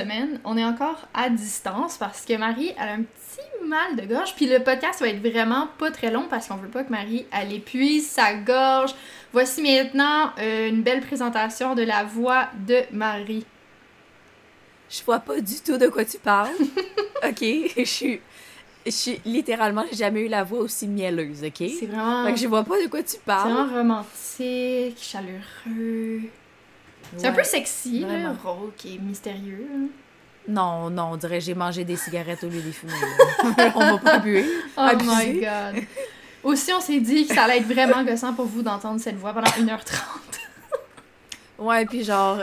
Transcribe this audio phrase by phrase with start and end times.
[0.00, 4.34] semaine, on est encore à distance parce que Marie a un petit mal de gorge.
[4.36, 7.26] Puis le podcast va être vraiment pas très long parce qu'on veut pas que Marie
[7.32, 8.94] elle épuise sa gorge.
[9.32, 13.44] Voici maintenant euh, une belle présentation de la voix de Marie.
[14.88, 16.54] Je vois pas du tout de quoi tu parles.
[17.26, 17.44] ok,
[17.76, 18.20] je suis.
[18.84, 21.54] Je suis littéralement, j'ai jamais eu la voix aussi mielleuse, ok?
[21.58, 22.24] C'est vraiment.
[22.24, 23.50] Fait que je vois pas de quoi tu C'est parles.
[23.52, 26.20] vraiment romantique, chaleureux.
[27.16, 28.36] C'est un peu sexy, là, vraiment.
[28.44, 29.66] rauque et mystérieux.
[29.74, 29.86] hein.
[30.48, 32.92] Non, non, on dirait que j'ai mangé des cigarettes au lieu des fumer.
[32.92, 33.72] là.
[33.74, 34.44] on va pas buer.
[34.76, 35.10] Oh Abusé.
[35.32, 35.84] my god.
[36.44, 39.32] Aussi, on s'est dit que ça allait être vraiment gossant pour vous d'entendre cette voix
[39.32, 39.80] pendant 1h30.
[41.58, 42.40] Ouais, puis genre,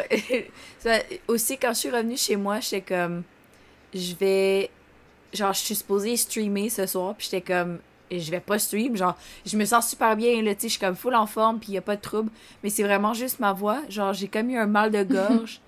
[1.27, 3.23] aussi quand je suis revenue chez moi, j'étais comme,
[3.93, 4.69] je vais,
[5.33, 7.79] genre, je suis supposée streamer ce soir, puis j'étais comme,
[8.19, 10.79] je vais pas stream, genre, je me sens super bien, là, tu sais, je suis
[10.79, 12.29] comme full en forme, puis y a pas de trouble,
[12.63, 15.59] mais c'est vraiment juste ma voix, genre, j'ai comme eu un mal de gorge,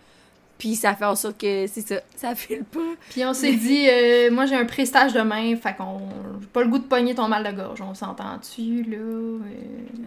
[0.58, 2.80] puis ça fait en sorte que, c'est ça, ça file pas.
[3.10, 6.00] Puis on s'est dit, euh, moi j'ai un prestage demain, fait qu'on.
[6.40, 8.98] j'ai pas le goût de pogner ton mal de gorge, on s'entend-tu, là?
[8.98, 9.40] euh,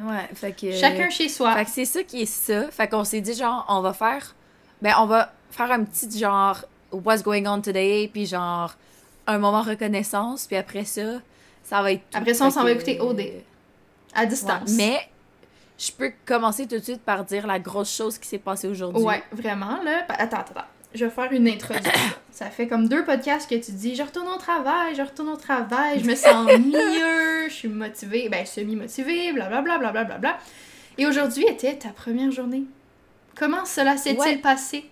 [0.09, 0.72] Ouais, fait que...
[0.72, 1.55] Chacun chez soi.
[1.55, 2.70] Fait que c'est ça qui est ça.
[2.70, 4.34] Fait qu'on s'est dit, genre, on va faire.
[4.81, 8.75] Ben, on va faire un petit genre, what's going on today, puis genre,
[9.27, 11.20] un moment reconnaissance, puis après ça,
[11.69, 12.02] ça va être.
[12.11, 12.19] tout.
[12.19, 13.20] Après ça, on s'en va écouter OD.
[14.14, 14.27] À Ouais.
[14.27, 14.70] distance.
[14.77, 14.98] Mais,
[15.78, 19.02] je peux commencer tout de suite par dire la grosse chose qui s'est passée aujourd'hui.
[19.05, 20.05] Ouais, vraiment, là.
[20.08, 20.66] Attends, attends, attends.
[20.94, 21.92] Je vais faire une introduction.
[22.30, 25.36] Ça fait comme deux podcasts que tu dis je retourne au travail, je retourne au
[25.36, 30.19] travail, je me sens mieux, je suis motivée, ben semi-motivée, blablabla, blablabla.
[30.19, 30.38] Bla.
[30.97, 32.62] Et aujourd'hui était ta première journée.
[33.36, 34.36] Comment cela s'est-il Ouais.
[34.38, 34.88] passé?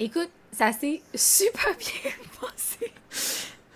[0.00, 2.92] Écoute, ça s'est super bien passé.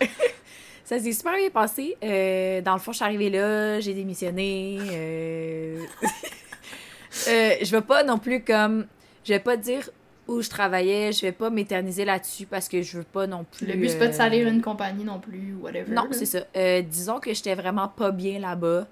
[0.84, 1.96] ça s'est super bien passé.
[2.02, 4.78] Euh, dans le fond, je suis arrivée là, j'ai démissionné.
[4.80, 5.84] euh,
[7.28, 8.86] euh, je vais pas non plus comme.
[9.24, 9.88] Je vais pas dire
[10.28, 13.66] où je travaillais, je vais pas m'éterniser là-dessus parce que je veux pas non plus.
[13.66, 15.92] Le but, c'est pas de euh, salir une compagnie non plus, whatever.
[15.92, 16.40] Non, c'est ça.
[16.56, 18.86] Euh, disons que j'étais vraiment pas bien là-bas.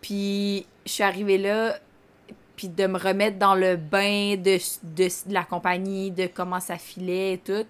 [0.00, 1.78] Puis je suis arrivée là,
[2.56, 6.76] puis de me remettre dans le bain de, de, de la compagnie, de comment ça
[6.78, 7.64] filait et tout.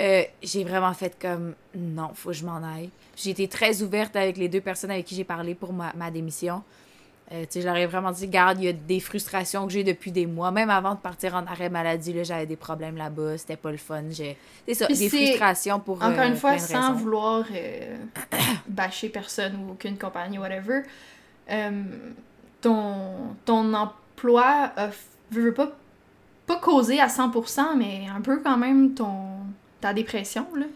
[0.00, 2.90] Euh, j'ai vraiment fait comme non, faut que je m'en aille.
[3.16, 6.10] J'ai été très ouverte avec les deux personnes avec qui j'ai parlé pour ma, ma
[6.10, 6.62] démission.
[7.32, 9.72] Euh, tu sais, je leur ai vraiment dit, garde, il y a des frustrations que
[9.72, 10.50] j'ai depuis des mois.
[10.50, 13.38] Même avant de partir en arrêt maladie, j'avais des problèmes là-bas.
[13.38, 14.02] C'était pas le fun.
[14.10, 14.36] J'ai...
[14.66, 15.98] C'est ça, Puis des frustrations pour.
[15.98, 16.94] Encore euh, une fois, sans raisons.
[16.94, 17.96] vouloir euh,
[18.68, 20.82] bâcher personne ou aucune compagnie, whatever,
[22.60, 24.72] ton, ton emploi
[25.30, 25.70] veut, pas,
[26.46, 29.29] pas causé à 100%, mais un peu quand même ton,
[29.80, 30.66] ta dépression, là?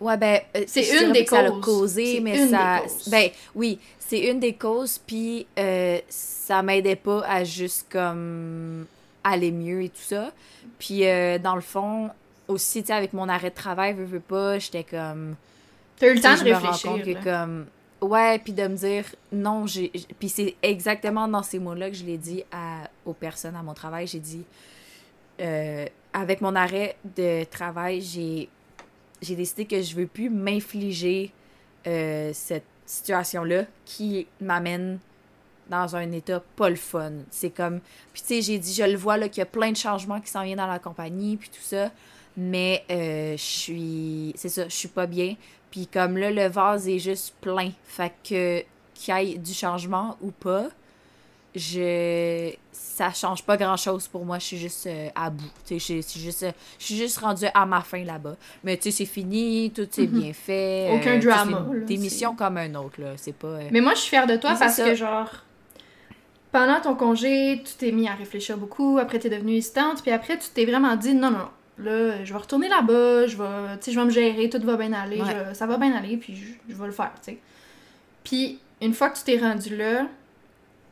[0.00, 1.64] Ouais, ben, euh, C'est une des que ça l'a causes.
[1.64, 2.80] causé, C'est mais une ça.
[2.82, 3.08] des causes.
[3.08, 8.86] Ben, oui, c'est une des causes, puis euh, ça m'aidait pas à juste comme
[9.24, 10.32] aller mieux et tout ça.
[10.78, 12.10] Puis, euh, dans le fond,
[12.46, 15.34] aussi, tu sais, avec mon arrêt de travail, veux, veux pas, j'étais comme.
[15.98, 16.90] T'as eu le temps de je me rends réfléchir.
[16.92, 17.66] compte que comme
[18.02, 21.96] ouais puis de me dire non j'ai puis c'est exactement dans ces mots là que
[21.96, 24.44] je l'ai dit à aux personnes à mon travail j'ai dit
[25.40, 31.32] euh, avec mon arrêt de travail j'ai décidé que je veux plus m'infliger
[31.86, 34.98] euh, cette situation là qui m'amène
[35.68, 37.80] dans un état pas le fun c'est comme
[38.12, 40.20] puis tu sais j'ai dit je le vois là qu'il y a plein de changements
[40.20, 41.90] qui s'en viennent dans la compagnie puis tout ça
[42.36, 45.34] mais euh, je suis c'est ça je suis pas bien
[45.76, 47.70] puis comme là, le vase est juste plein.
[47.84, 48.64] Fait que
[48.94, 50.68] qu'il y ait du changement ou pas,
[51.56, 54.38] je ça change pas grand chose pour moi.
[54.38, 55.44] Je suis juste euh, à bout.
[55.66, 58.36] Tu sais, je suis juste, euh, je suis juste rendue à ma fin là-bas.
[58.64, 60.88] Mais tu sais, c'est fini, tout est bien fait.
[60.90, 60.98] Mhm.
[61.00, 63.08] Aucun euh, drama, là, Démission comme un autre, là.
[63.16, 63.48] C'est pas.
[63.48, 64.84] euh, Mais moi, je suis fière de toi parce ça.
[64.88, 65.30] que, genre,
[66.52, 70.38] pendant ton congé, tu t'es mis à réfléchir beaucoup, après t'es devenue hésitante, puis après,
[70.38, 71.48] tu t'es vraiment dit, non, non, non,
[71.84, 74.76] là, je vais retourner là-bas, je vais, tu sais, je vais me gérer, tout va
[74.76, 75.36] bien aller, Ouais.
[75.50, 77.38] je- ça va bien aller, puis je, je vais le faire, tu sais.
[78.24, 80.06] Puis, une fois que tu t'es rendu là,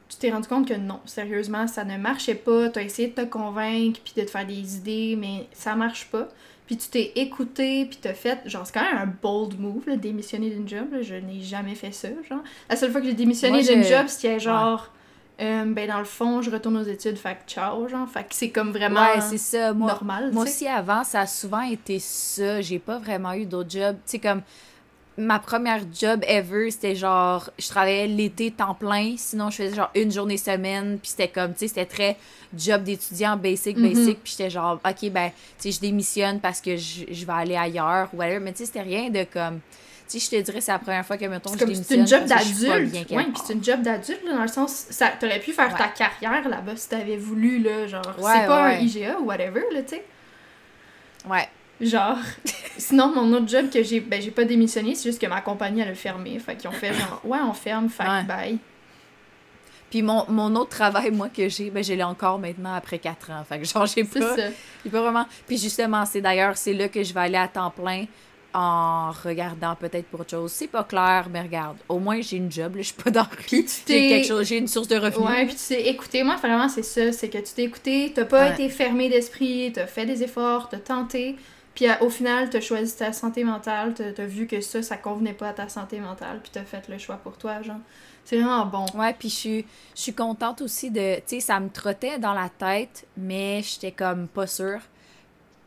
[0.09, 3.15] tu t'es rendu compte que non, sérieusement, ça ne marchait pas, tu as essayé de
[3.15, 6.29] te convaincre, puis de te faire des idées, mais ça marche pas.
[6.67, 9.97] Puis tu t'es écouté, puis t'as fait, genre, c'est quand même un bold move, là,
[9.97, 11.03] démissionner d'une job, là.
[11.03, 12.43] je n'ai jamais fait ça, genre.
[12.71, 14.91] La seule fois que j'ai démissionné d'une job, c'était genre,
[15.41, 18.09] euh, ben dans le fond, je retourne aux études, fait que ciao, genre.
[18.09, 19.75] Fait que c'est comme vraiment ouais, c'est ça.
[19.75, 20.57] Moi, normal, Moi tu sais.
[20.57, 22.61] aussi, avant, ça a souvent été ça.
[22.61, 23.97] J'ai pas vraiment eu d'autres jobs.
[24.07, 24.43] Tu sais, comme
[25.17, 29.91] ma première job ever, c'était genre, je travaillais l'été temps plein, sinon je faisais genre
[29.95, 32.17] une journée semaine, puis c'était comme, tu sais, c'était très
[32.57, 33.83] job d'étudiant, basic, Mhm.
[33.89, 37.33] basic, puis j'étais genre, ok, ben, tu sais, je démissionne parce que je, je vais
[37.33, 39.61] aller ailleurs, ou whatever, mais tu sais, c'était rien de comme,
[40.09, 42.01] tu sais, je te dirais, c'est la première fois que, mettons, je comme c'est démissionne
[42.01, 42.93] une job d'adulte.
[43.07, 45.79] quelque puis c'est une job d'adulte, dans le sens, ça, t'aurais pu faire Ouais.
[45.79, 48.77] ta carrière là-bas si t'avais voulu, là, genre, Ouais, c'est pas ouais.
[48.77, 50.05] un IGA ou whatever, là, tu sais.
[51.29, 51.49] Ouais.
[51.81, 52.19] Genre,
[52.79, 55.81] sinon, mon autre job que j'ai, ben, j'ai pas démissionné, c'est juste que ma compagnie,
[55.81, 56.39] elle a fermé.
[56.39, 58.23] Fait qu'ils ont fait genre, ouais, on ferme, fait Ouais.
[58.25, 58.59] bye.
[59.91, 63.31] Puis mon, mon autre travail, moi, que j'ai, ben, je l'ai encore maintenant après 4
[63.31, 63.45] ans.
[63.49, 64.49] Fait que genre, j'ai pas, ça.
[64.85, 65.27] j'ai pas vraiment...
[65.47, 68.07] Puis justement, c'est d'ailleurs, c'est là que je vais aller à temps plein
[68.53, 70.53] en regardant peut-être pour autre chose.
[70.53, 73.27] C'est pas clair, mais regarde, au moins j'ai une job, là, je suis pas dans
[73.51, 75.29] J'ai quelque chose, j'ai une source de revenus.
[75.29, 77.11] Ouais, puis tu sais, écouter, moi, vraiment, c'est ça.
[77.13, 78.53] C'est que tu t'es écouté, t'as pas Ouais.
[78.53, 81.37] été fermé d'esprit, t'as fait des efforts, t'as tenté.
[81.75, 84.97] Puis à- au final, t'as choisi ta santé mentale, t'as t'as vu que ça, ça
[84.97, 87.79] convenait pas à ta santé mentale, puis t'as fait le choix pour toi, genre.
[88.25, 88.87] C'est vraiment bon.
[88.95, 91.17] Ouais, puis je suis, je suis contente aussi de.
[91.17, 94.81] Tu sais, ça me trottait dans la tête, mais j'étais comme pas sûre.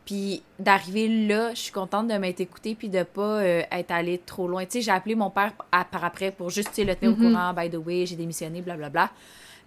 [0.06, 4.18] Puis d'arriver là, je suis contente de m'être écoutée puis de pas euh, être allée
[4.18, 4.64] trop loin.
[4.64, 7.16] Tu sais, j'ai appelé mon père à- par après pour juste tu le tenir au
[7.28, 7.52] courant.
[7.52, 9.10] By the way, j'ai démissionné, blablabla.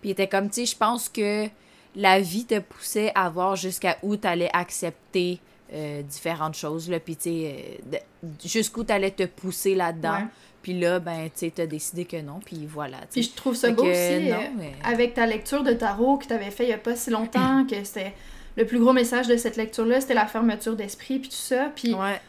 [0.01, 1.47] Puis il était comme, tu sais, je pense que
[1.95, 5.39] la vie te poussait à voir jusqu'à où tu allais accepter
[5.73, 6.89] euh, différentes choses.
[6.89, 7.97] Là, puis tu sais, euh,
[8.45, 10.27] jusqu'où tu allais te pousser là-dedans.
[10.61, 12.97] Puis là, ben, tu sais, t'as décidé que non, puis voilà.
[13.11, 15.73] Puis je trouve ça Fait beau que, aussi, non, euh, mais- avec ta lecture de
[15.73, 18.13] tarot que t'avais fait il y a pas si longtemps, que c'était
[18.57, 21.71] le plus gros message de cette lecture-là, c'était la fermeture d'esprit, puis tout ça.
[21.75, 22.19] Puis Ouais.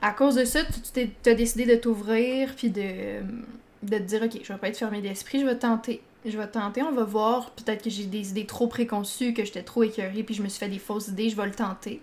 [0.00, 0.60] à cause de ça,
[0.94, 3.20] tu t'as décidé de t'ouvrir, puis de,
[3.82, 6.00] de te dire, ok, je vais pas être fermé d'esprit, je vais tenter.
[6.24, 7.50] Je vais tenter, on va voir.
[7.50, 10.60] Peut-être que j'ai des idées trop préconçues, que j'étais trop écœurée, puis je me suis
[10.60, 12.00] fait des fausses idées, je vais le tenter.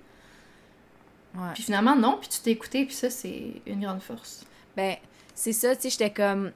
[1.36, 1.54] Ouais.
[1.54, 4.46] Puis finalement, non, puis tu t'es écouté, puis ça, c'est une grande force.
[4.76, 4.96] Ben,
[5.36, 6.52] c'est ça, tu sais, j'étais comme.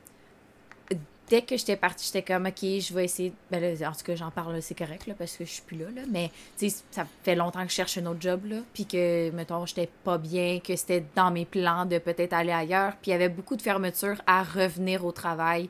[1.30, 3.34] Dès que j'étais partie, j'étais comme, ok, je vais essayer.
[3.50, 5.78] Ben là, en tout cas, j'en parle, c'est correct, là, parce que je suis plus
[5.78, 6.02] là, là.
[6.10, 8.58] Mais, tu sais, ça fait longtemps que je cherche un autre job, là.
[8.74, 12.98] Puis que, mettons, j'étais pas bien, que c'était dans mes plans de peut-être aller ailleurs.
[13.02, 15.70] Puis il y avait beaucoup de fermetures à revenir au travail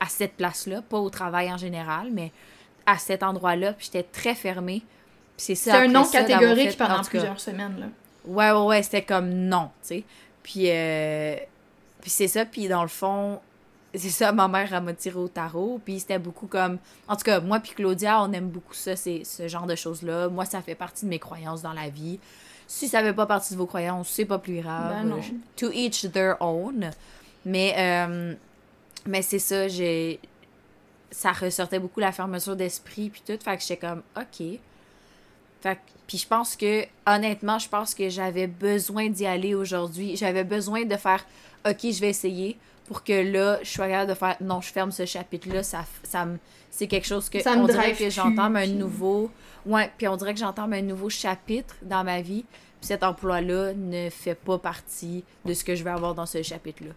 [0.00, 0.80] à cette place-là.
[0.82, 2.32] Pas au travail en général, mais
[2.86, 3.74] à cet endroit-là.
[3.74, 4.82] Puis j'étais très fermée.
[5.36, 5.72] Puis c'est ça.
[5.72, 7.86] C'est un d'avoir catégorique pendant plusieurs semaines, là.
[8.26, 10.04] Ouais, ouais, ouais, c'était comme non, tu sais.
[10.42, 11.36] Puis, euh,
[12.00, 13.40] puis c'est ça, puis dans le fond,
[13.94, 16.78] c'est ça, ma mère, elle m'a tiré au tarot, puis c'était beaucoup comme...
[17.08, 20.28] En tout cas, moi puis Claudia, on aime beaucoup ça, c'est ce genre de choses-là.
[20.28, 22.18] Moi, ça fait partie de mes croyances dans la vie.
[22.66, 25.06] Si ça fait pas partie de vos croyances, c'est pas plus grave.
[25.06, 25.20] Ben.
[25.56, 26.90] To each their own.
[27.44, 28.34] Mais, euh,
[29.06, 30.18] mais c'est ça, j'ai...
[31.10, 34.58] Ça ressortait beaucoup la fermeture d'esprit, puis tout, fait que j'étais comme, OK...
[35.64, 40.14] Fait que- puis je pense que, honnêtement, je pense que j'avais besoin d'y aller aujourd'hui.
[40.14, 41.24] J'avais besoin de faire,
[41.66, 44.92] OK, je vais essayer pour que là, je sois capable de faire, non, je ferme
[44.92, 45.62] ce chapitre-là.
[45.62, 46.38] Ça, ça me,
[46.70, 49.30] c'est quelque chose que, Ça me on dirait que j'entame un nouveau,
[49.64, 52.44] ouais, puis on dirait que j'entame un nouveau chapitre dans ma vie.
[52.80, 56.42] Puis cet emploi-là ne fait pas partie de ce que je vais avoir dans ce
[56.42, 56.90] chapitre-là.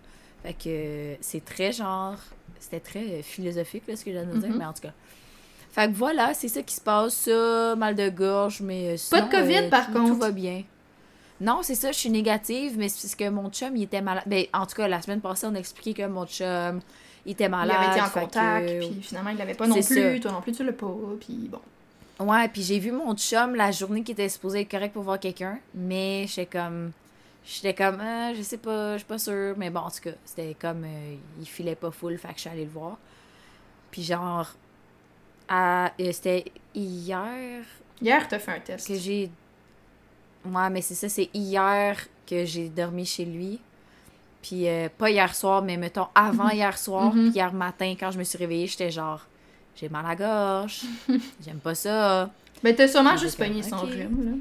[0.44, 2.16] Fait que c'est très genre,
[2.60, 4.58] c'était très euh, philosophique, là, ce que j'ai à nous dire, Mhm.
[4.58, 4.94] mais en tout cas.
[5.78, 9.22] Fait que voilà, c'est ça qui se passe, ça, mal de gorge, mais euh, Pas
[9.22, 10.08] de COVID, euh, par tout- contre.
[10.14, 10.64] Tout va bien.
[11.40, 14.24] Non, c'est ça, je suis négative, mais c'est parce que mon chum, il était malade.
[14.26, 16.80] Ben, en tout cas, la semaine passée, on a expliqué que mon chum,
[17.28, 17.78] il était Il malade.
[17.80, 20.20] avait été en contact, que- puis finalement, il l'avait pas non plus, ça.
[20.20, 21.62] toi non plus, tu l'as pas, puis bon.
[22.26, 25.20] Ouais, puis j'ai vu mon chum la journée qui était supposé être correct pour voir
[25.20, 26.92] quelqu'un, mais j'étais comme.
[27.46, 29.54] J'étais comme, Ah, je sais pas, je suis pas sûre.
[29.58, 32.40] Mais bon, en tout cas, c'était comme, euh, il filait pas full, fait que je
[32.42, 32.98] suis allée le voir.
[33.92, 34.48] Puis genre,
[35.48, 37.64] à- euh, c'était hier
[38.02, 38.88] Hier, t'as fait un test.
[38.88, 39.30] que j'ai.
[40.46, 43.60] Ouais, mais c'est ça, c'est hier que j'ai dormi chez lui.
[44.42, 47.30] Puis euh, pas hier soir, mais mettons avant hier soir, Mhm.
[47.32, 49.26] puis hier matin, quand je me suis réveillée, j'étais genre,
[49.76, 50.84] j'ai mal à la gorge,
[51.44, 52.30] j'aime pas ça.
[52.64, 53.90] Mais t'as sûrement juste pogné son ok.
[53.90, 54.38] rhume, là.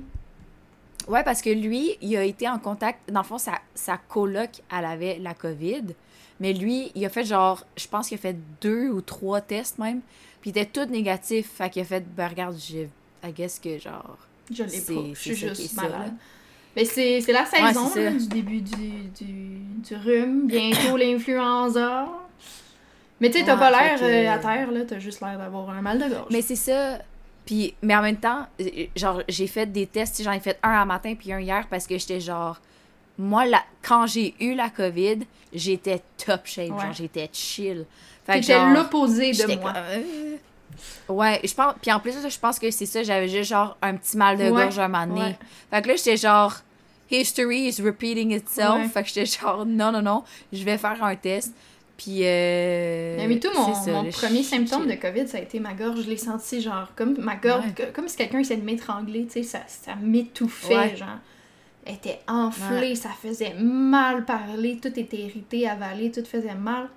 [1.12, 3.10] Ouais, parce que lui, il a été en contact.
[3.12, 5.94] Dans le fond, sa, sa coloc, elle avait la COVID.
[6.40, 9.78] Mais lui, il a fait genre, je pense qu'il a fait deux ou trois tests
[9.78, 10.00] même.
[10.46, 11.54] Puis il était tout négatif.
[11.56, 12.82] Fait qu'il a fait, ben regarde, je,
[13.26, 14.16] I guess que genre.
[14.48, 16.12] Je l'ai pas, je suis juste malade.
[16.76, 22.06] Mais c'est la saison là, du début du, du, du rhume, bientôt l'influenza.
[23.20, 25.68] Mais tu sais, t'as Ouais, pas l'air euh, à terre, là, t'as juste l'air d'avoir
[25.70, 26.28] un mal de gorge.
[26.30, 27.00] Mais c'est ça.
[27.44, 30.22] Puis, mais en même temps, euh, genre, j'ai fait des tests.
[30.22, 32.60] J'en ai fait un un matin puis un hier parce que j'étais genre.
[33.18, 35.20] Moi, la, quand j'ai eu la COVID,
[35.52, 36.70] j'étais top shape.
[36.70, 36.80] Ouais.
[36.82, 37.84] Genre, j'étais chill.
[38.28, 39.72] Genre, l'opposé de J'étais moi.
[39.76, 40.36] euh,
[41.08, 41.74] Ouais, je pense.
[41.80, 43.02] Puis en plus, je pense que c'est ça.
[43.02, 45.20] J'avais juste genre un petit mal de Ouais, gorge un moment donné.
[45.20, 45.38] ouais.
[45.70, 46.54] Fait que là, j'étais genre.
[47.08, 48.92] History is repeating itself.
[48.92, 51.54] Fait que j'étais genre, non, non, non, je vais faire un test.
[51.96, 52.18] Puis.
[52.24, 56.02] Euh, Mais tout, mon, ça, là, premier symptôme de COVID, ça a été ma gorge.
[56.02, 59.42] Je l'ai senti, genre, comme ma gorge, comme si quelqu'un essayait de m'étrangler, tu sais,
[59.44, 61.18] ça, ça m'étouffait, genre.
[61.86, 66.88] Était enflée, ça faisait mal parler, tout était irrité, avalé, tout faisait mal.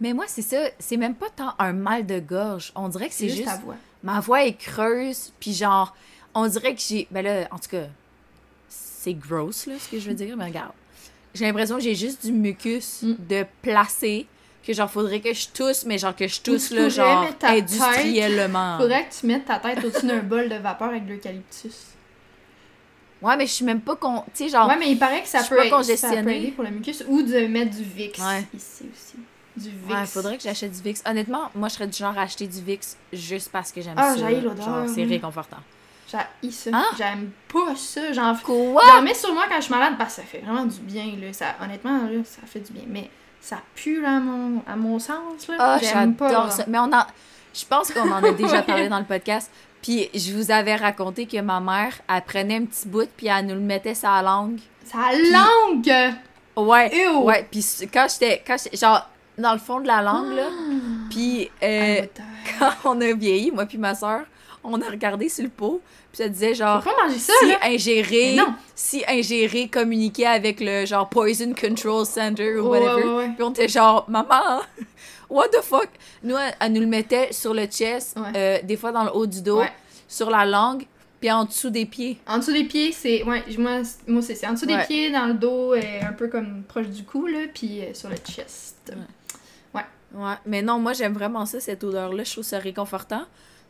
[0.00, 0.56] Mais moi, c'est ça.
[0.78, 2.72] C'est même pas tant un mal de gorge.
[2.74, 3.48] On dirait que C'est juste juste.
[3.48, 3.76] ta voix.
[4.02, 5.32] Ma voix est creuse.
[5.40, 5.94] Puis genre,
[6.34, 7.06] on dirait que j'ai.
[7.10, 7.84] Ben là, en tout cas.
[8.68, 10.72] c'est gross, là, ce que je veux dire, mais regarde.
[11.34, 13.14] J'ai l'impression que j'ai juste du mucus Mm.
[13.28, 14.26] de placer,
[14.64, 18.78] que genre, faudrait que je tousse, mais genre que je tousse, là, genre, industriellement.
[18.78, 21.74] Faudrait que tu mettes ta tête au-dessus d'un bol de vapeur avec de l'eucalyptus.
[23.20, 24.22] Ouais, mais je suis même pas con...
[24.34, 24.68] Tu sais, genre...
[24.68, 27.22] Ouais, mais il paraît que ça peut, pas ça peut aider pour le mucus ou
[27.22, 28.44] de mettre du Ouais.
[28.54, 29.16] ici aussi.
[29.56, 29.90] Du Vicks.
[29.90, 30.98] Ouais, faudrait que j'achète du Vicks.
[31.04, 34.14] Honnêtement, moi, je serais du genre à acheter du Vicks juste parce que j'aime Ah,
[34.14, 34.20] ça.
[34.20, 35.56] j'haïs l'odeur, Genre, c'est réconfortant.
[36.42, 36.70] J'ai ça.
[36.72, 36.86] Hein?
[36.96, 38.12] J'aime pas ça.
[38.12, 38.82] J'en Quoi?
[38.86, 41.04] J'en mets sur moi quand je suis malade parce que ça fait vraiment du bien.
[41.20, 41.32] Là.
[41.32, 42.84] Ça, honnêtement, là, ça fait du bien.
[42.86, 43.10] Mais
[43.40, 45.48] ça pue là, à, mon, à mon sens.
[45.48, 45.56] Là.
[45.58, 46.50] Ah, J'aime pas.
[46.50, 46.64] ça.
[46.68, 47.04] Mais on en...
[47.52, 49.50] Je pense qu'on en a déjà parlé dans le podcast.
[49.82, 53.46] Puis je vous avais raconté que ma mère, elle prenait un petit bout, puis elle
[53.46, 54.58] nous le mettait la langue.
[54.84, 56.14] Ça a langue!
[56.56, 56.90] Ouais.
[56.94, 57.22] Ew!
[57.24, 58.42] Ouais, puis quand j'étais...
[58.74, 60.48] Genre, dans le fond de la langue, là.
[61.10, 62.00] Puis euh,
[62.60, 64.22] Ah, quand on a vieilli, moi puis ma soeur,
[64.64, 65.80] on a regardé sur le pot,
[66.12, 66.82] puis ça disait genre...
[66.82, 67.58] Faut pas manger ça, si là.
[67.62, 68.36] ingéré,
[68.74, 73.06] si ingéré, communiquer avec le genre Poison Control Center ou Ouais, whatever.
[73.08, 73.28] ouais, ouais.
[73.36, 74.60] Puis on était genre, maman,
[75.30, 75.88] what the fuck?
[76.22, 78.32] Nous, elle, nous le mettait sur le chest, Ouais.
[78.36, 79.72] euh, des fois dans le haut du dos, Ouais.
[80.08, 80.84] sur la langue,
[81.20, 82.18] puis en dessous des pieds.
[82.26, 83.22] En dessous des pieds, c'est.
[83.24, 84.86] Ouais, moi, c'est- moi c'est en dessous des Ouais.
[84.86, 88.08] pieds, dans le dos, euh, un peu comme proche du cou, là, puis euh, sur
[88.08, 88.92] le chest.
[90.14, 93.24] Ouais, mais non, moi j'aime vraiment ça, cette odeur-là, je trouve ça réconfortant.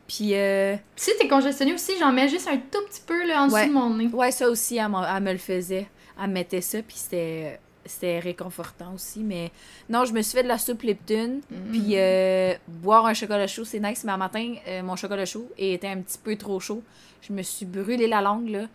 [0.06, 3.46] Puis, euh, Si t'es congestionné aussi, j'en mets juste un tout petit peu là, en
[3.46, 3.66] dessous Ouais.
[3.66, 4.06] de mon nez.
[4.06, 4.86] ouais, ça aussi, elle,
[5.16, 5.88] elle me le faisait.
[6.22, 7.58] Elle mettait ça, puis c'était
[7.88, 9.21] c'était réconfortant aussi.
[9.21, 9.50] Mais
[9.88, 11.71] non, je me suis fait de la soupe Lipton, Mhm.
[11.73, 14.04] puis euh, boire un chocolat chaud, c'est nice.
[14.04, 16.83] Mais un matin, euh, mon chocolat chaud était un petit peu trop chaud.
[17.23, 18.66] Je me suis brûlé la langue, là.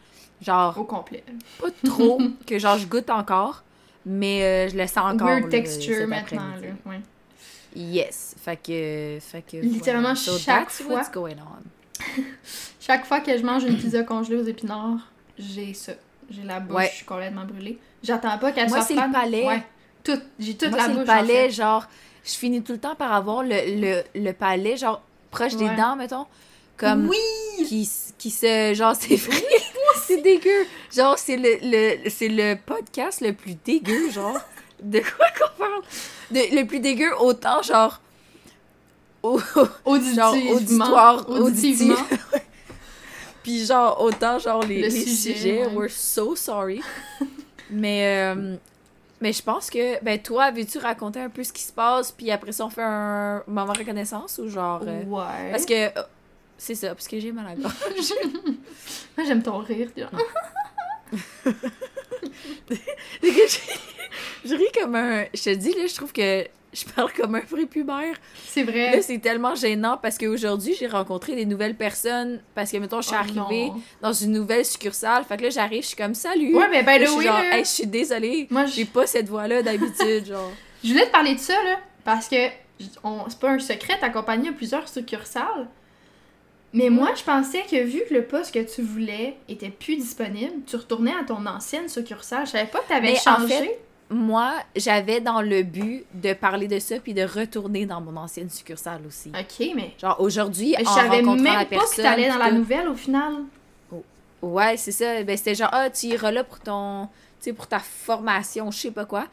[0.41, 1.23] Genre, Au complet.
[1.61, 3.63] pas trop, que genre je goûte encore,
[4.05, 5.27] mais euh, je le sens encore.
[5.27, 6.67] Weird là, texture maintenant, là.
[6.91, 6.99] Ouais.
[7.75, 8.35] Yes.
[8.43, 9.17] Fait que.
[9.21, 10.15] Fait que Littéralement, voilà.
[10.19, 11.63] So chaque fois- what's going on.
[12.79, 15.93] Chaque fois que je mange une pizza congelée aux épinards, j'ai ça.
[16.29, 16.91] J'ai la bouche Ouais.
[17.05, 17.77] complètement brûlée.
[18.03, 19.45] J'attends pas qu'elle Moi, soit c'est le palais.
[19.47, 19.63] Ouais.
[20.03, 20.19] Tout.
[20.39, 20.97] J'ai toute Moi, la c'est bouche.
[20.99, 21.51] le en palais, fait.
[21.51, 21.85] genre,
[22.25, 25.95] je finis tout le temps par avoir le, le, le palais, genre, proche des dents,
[25.95, 26.25] mettons.
[26.77, 27.07] Comme.
[27.07, 27.17] Oui!
[27.65, 28.73] Qui, qui se.
[28.73, 29.43] Genre, c'est vrai.
[30.05, 30.65] c'est dégueu.
[30.93, 34.37] Genre, c'est le, le, c'est le podcast le plus dégueu, genre.
[34.83, 35.81] De quoi qu'on parle?
[36.31, 38.01] De- le plus dégueu, autant, genre.
[39.21, 39.39] au-
[40.15, 41.95] genre, auditoire, Auditivement.
[43.43, 45.73] Puis genre, autant genre les, Le les sujet, sujets, ouais.
[45.73, 46.81] we're so sorry.
[47.69, 48.55] Mais, euh,
[49.21, 52.29] mais je pense que, ben toi, veux-tu raconter un peu ce qui se passe, puis
[52.31, 54.81] après ça, on fait un moment reconnaissance ou genre...
[54.85, 55.51] euh, Ouais.
[55.51, 56.03] Parce que, euh,
[56.57, 57.73] c'est ça, parce que j'ai mal à la gorge.
[59.17, 59.89] Moi, j'aime ton rire.
[59.95, 60.01] que
[63.23, 63.57] je,
[64.45, 65.25] je ris comme un...
[65.33, 68.15] Je te dis, là, je trouve que je parle comme un prépubère.
[68.45, 69.01] C'est Là, vrai.
[69.01, 73.15] c'est tellement gênant parce qu'aujourd'hui, j'ai rencontré des nouvelles personnes parce que, mettons, je suis
[73.15, 73.81] Oh arrivée non.
[74.01, 75.23] dans une nouvelle succursaale.
[75.23, 76.55] Fait que là, j'arrive, je suis comme «Salut!
[76.55, 79.05] Ouais, mais Là, the je suis genre, là, Hey, je suis désolée, moi, j'ai pas
[79.07, 80.51] cette voix-là d'habitude, genre.
[80.83, 82.35] je voulais te parler de ça, là, parce que
[83.03, 83.25] on...
[83.29, 85.67] c'est pas un secret, ta compagnie a plusieurs succursales.
[86.75, 90.53] Mais moi, je pensais que vu que le poste que tu voulais était plus disponible,
[90.65, 92.47] tu retournais à ton ancienne succursale.
[92.47, 93.47] Je savais pas que t'avais en changé.
[93.53, 98.15] fait, Moi, j'avais dans le but de parler de ça puis de retourner dans mon
[98.17, 99.29] ancienne succursale aussi.
[99.29, 99.93] Ok, mais.
[99.99, 101.97] Genre, aujourd'hui, en savais rencontrant même la pas personne...
[101.97, 103.33] que t'allais dans la nouvelle au final.
[104.41, 105.23] Ouais, c'est ça.
[105.23, 107.07] Ben, c'était genre, ah, tu iras là pour ton.
[107.39, 109.25] Tu sais, pour ta formation, je sais pas quoi.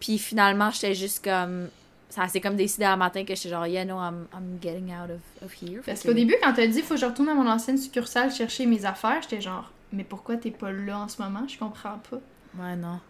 [0.00, 1.68] Puis finalement, j'étais juste comme.
[2.08, 5.10] Ça s'est comme décidé un matin que j'étais genre, yeah, no, I'm, I'm getting out
[5.10, 5.82] of, of here.
[5.84, 8.64] Parce qu'au début, quand t'as dit faut que je retourne à mon ancienne succursale chercher
[8.64, 11.46] mes affaires, j'étais genre, mais pourquoi t'es pas là en ce moment?
[11.46, 12.16] Je comprends pas.
[12.58, 13.00] Ouais, non.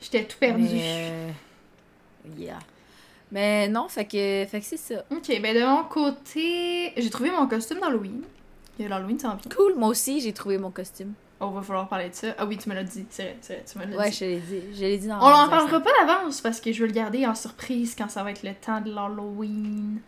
[0.00, 0.62] J'étais tout perdu.
[0.64, 1.30] Mais, euh,
[2.36, 2.58] Yeah.
[3.32, 5.04] Mais non, fait que, fait que c'est ça.
[5.10, 8.22] Ok, ben de mon côté, j'ai trouvé mon costume d'Halloween.
[8.78, 9.38] Il y a l'Halloween vient.
[9.54, 11.12] Cool, moi aussi, j'ai trouvé mon costume.
[11.40, 12.34] Oh, va falloir parler de ça.
[12.36, 13.06] Ah oui, tu me l'as dit.
[13.10, 14.16] C'est vrai, c'est vrai, tu me l'as Ouais, dit.
[14.16, 14.62] je l'ai dit.
[14.74, 17.26] Je l'ai dit dans On en parlera pas d'avance parce que je veux le garder
[17.26, 20.00] en surprise quand ça va être le temps de l'Halloween.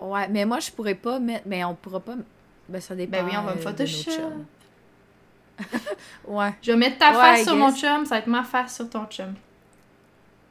[0.00, 1.44] Ouais, mais moi, je pourrais pas mettre.
[1.46, 2.14] Mais on pourra pas.
[2.68, 3.18] Ben, ça dépend.
[3.18, 4.12] Ben oui, on va me euh, Photoshop.
[6.26, 8.76] ouais, Je vais mettre ta Ouais, face sur mon chum, ça va être ma face
[8.76, 9.34] sur ton chum.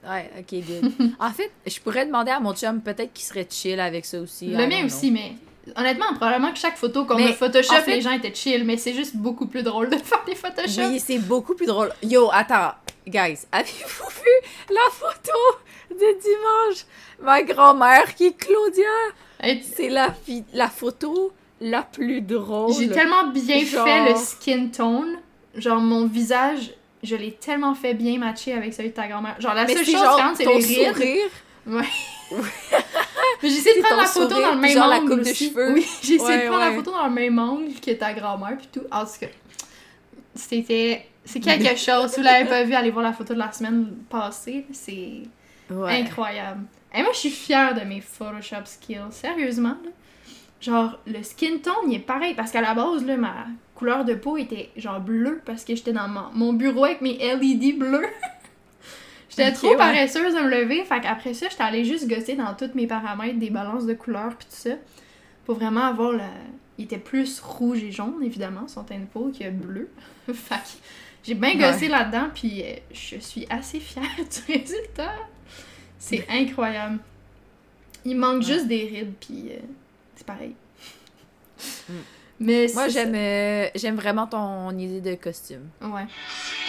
[0.08, 0.92] ouais, ok, good.
[1.20, 4.48] en fait, je pourrais demander à mon chum peut-être qu'il serait chill avec ça aussi.
[4.48, 5.34] Le mien aussi, mais
[5.76, 8.78] honnêtement, probablement que chaque photo qu'on a Photoshop, en fait- les gens étaient chill, mais
[8.78, 10.82] c'est juste beaucoup plus drôle de faire des Photoshop.
[10.90, 11.92] Oui, c'est beaucoup plus drôle.
[12.04, 12.72] Yo, attends,
[13.08, 15.38] guys, avez-vous vu la photo
[15.92, 16.86] de dimanche?
[17.22, 18.84] Ma grand-mère qui est Claudia.
[19.74, 20.14] C'est la,
[20.54, 22.74] la photo la plus drôle.
[22.78, 25.18] J'ai tellement bien Genre- fait le skin tone.
[25.56, 26.72] Genre, mon visage,
[27.04, 29.36] je l'ai tellement fait bien matcher avec celui de ta grand-mère.
[29.40, 30.94] Genre, la Mais seule chose genre c'est ton les rides.
[30.96, 31.30] sourire.
[33.44, 35.20] Mais j'ai essayé de prendre la photo sourire, dans le même genre la angle coupe
[35.26, 35.50] de aussi.
[35.50, 35.74] cheveux.
[35.74, 36.76] Oui, j'ai essayé Ouais, de prendre la ouais.
[36.76, 38.82] photo dans le même angle que ta grand-mère, puis tout.
[38.92, 39.28] En tout cas,
[40.36, 41.08] C'était.
[41.26, 42.12] C'est quelque chose.
[42.12, 44.66] Si vous l'avez pas vu, allez voir la photo de la semaine passée.
[44.72, 45.24] C'est
[45.70, 46.02] Ouais.
[46.02, 46.62] incroyable.
[46.96, 49.02] Et moi, je suis fière de mes Photoshop skills.
[49.12, 49.90] Sérieusement, là.
[50.60, 52.34] Genre, le skin tone, il est pareil.
[52.34, 55.94] Parce qu'à la base, là, ma couleur de peau était genre bleue parce que j'étais
[55.94, 58.08] dans mon, mon bureau avec mes LED bleus.
[59.30, 59.78] j'étais trop ouais.
[59.78, 60.84] paresseuse de me lever.
[60.84, 64.36] Fait qu'après ça, j'étais allée juste gosser dans tous mes paramètres des balances de couleurs
[64.36, 64.76] puis tout ça.
[65.46, 66.22] Pour vraiment avoir le.
[66.80, 69.90] Il était plus rouge et jaune, évidemment, son teint de peau, que bleu.
[70.34, 70.70] fait que
[71.24, 75.14] j'ai bien gossé là-dedans, puis euh, je suis assez fière du résultat.
[76.00, 77.00] C'est incroyable.
[78.06, 78.54] Il manque Ouais.
[78.54, 79.60] juste des rides, puis euh,
[80.18, 80.56] c'est pareil.
[81.90, 81.94] Mm.
[82.40, 85.70] Mais Moi, j'aime euh, j'aime vraiment ton idée de costume.
[85.82, 86.06] Ouais.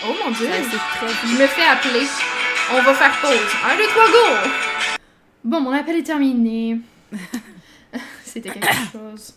[0.07, 0.47] Oh mon dieu!
[0.47, 1.09] Très...
[1.09, 2.07] Je me fais appeler.
[2.73, 3.31] On va faire pause.
[3.67, 4.99] Un, deux, trois, go!
[5.45, 6.79] Bon, mon appel est terminé.
[8.25, 9.35] C'était quelque chose.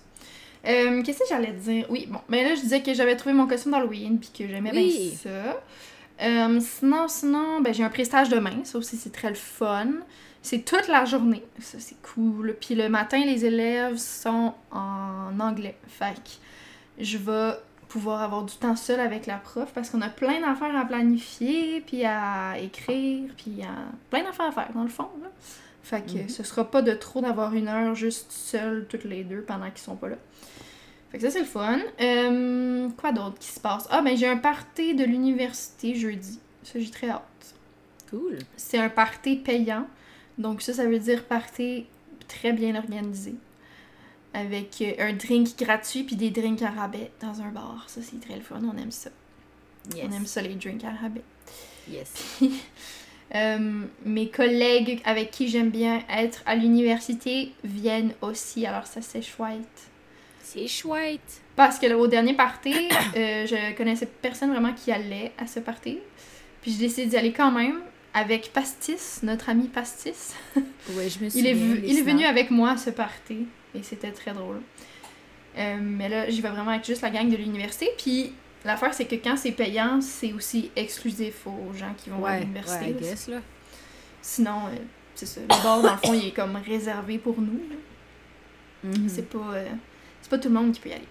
[0.68, 1.86] Euh, Qu'est-ce que j'allais dire?
[1.90, 2.20] Oui, bon.
[2.30, 5.18] Mais là, je disais que j'avais trouvé mon costume d'Halloween puis que j'aimais Oui.
[5.24, 5.62] bien ça.
[6.24, 8.64] Euh, sinon, sinon, ben, j'ai un prestage demain.
[8.64, 9.88] Ça aussi, c'est très le fun.
[10.42, 11.44] C'est toute la journée.
[11.60, 12.56] Ça, c'est cool.
[12.60, 15.78] Puis le matin, les élèves sont en anglais.
[15.88, 17.52] Fait que je vais
[17.88, 21.82] pouvoir avoir du temps seul avec la prof parce qu'on a plein d'affaires à planifier,
[21.82, 23.74] puis à écrire, puis à...
[24.10, 25.10] plein d'affaires à faire dans le fond.
[25.22, 25.28] Là.
[25.84, 26.30] Fait que Mhm.
[26.30, 29.80] ce sera pas de trop d'avoir une heure juste seule toutes les deux pendant qu'ils
[29.80, 30.16] sont pas là.
[31.12, 31.80] Fait que ça c'est le fun.
[32.00, 33.88] Euh, quoi d'autre qui se passe?
[33.92, 36.40] Ah ben j'ai un party de l'université jeudi.
[36.64, 37.56] Ça j'ai très hâte.
[38.10, 38.38] Cool.
[38.56, 39.86] C'est un party payant.
[40.38, 41.86] Donc ça, ça veut dire party
[42.28, 43.36] très bien organisé.
[44.34, 47.86] Avec euh, un drink gratuit puis des drinks à rabais dans un bar.
[47.88, 48.62] Ça, c'est très le fun.
[48.64, 49.10] On aime ça.
[49.94, 50.06] Yes.
[50.08, 51.24] On aime ça, les drinks à rabais.
[51.90, 52.40] Yes.
[53.34, 58.66] Euh, mes collègues avec qui j'aime bien être à l'université viennent aussi.
[58.66, 59.90] Alors ça, c'est chouette.
[60.42, 61.42] C'est chouette.
[61.56, 62.74] Parce que là, au dernier party,
[63.16, 66.00] euh, je connaissais personne vraiment qui allait à ce party.
[66.62, 67.80] Puis j'ai décidé d'y aller quand même
[68.14, 70.34] avec Pastis, notre ami Pastis.
[70.96, 71.52] Ouais, je me Il souviens.
[71.52, 73.46] est, vu- les il est venu avec moi à ce party
[73.76, 74.60] et c'était très drôle.
[75.58, 77.90] Euh, mais là, j'y vais vraiment avec juste la gang de l'université.
[77.98, 78.34] Puis
[78.66, 82.86] l'affaire, c'est que quand c'est payant, c'est aussi exclusif aux gens qui vont à l'université.
[82.86, 83.00] ouais, là.
[83.00, 83.38] guess, là.
[84.22, 84.76] Sinon, euh,
[85.16, 85.42] c'est ça.
[85.42, 87.60] Le bar, dans le fond, il est comme réservé pour nous.
[88.84, 89.08] Mhm.
[89.08, 89.66] C'est pas, euh,
[90.22, 91.08] c'est pas tout le monde qui peut y aller.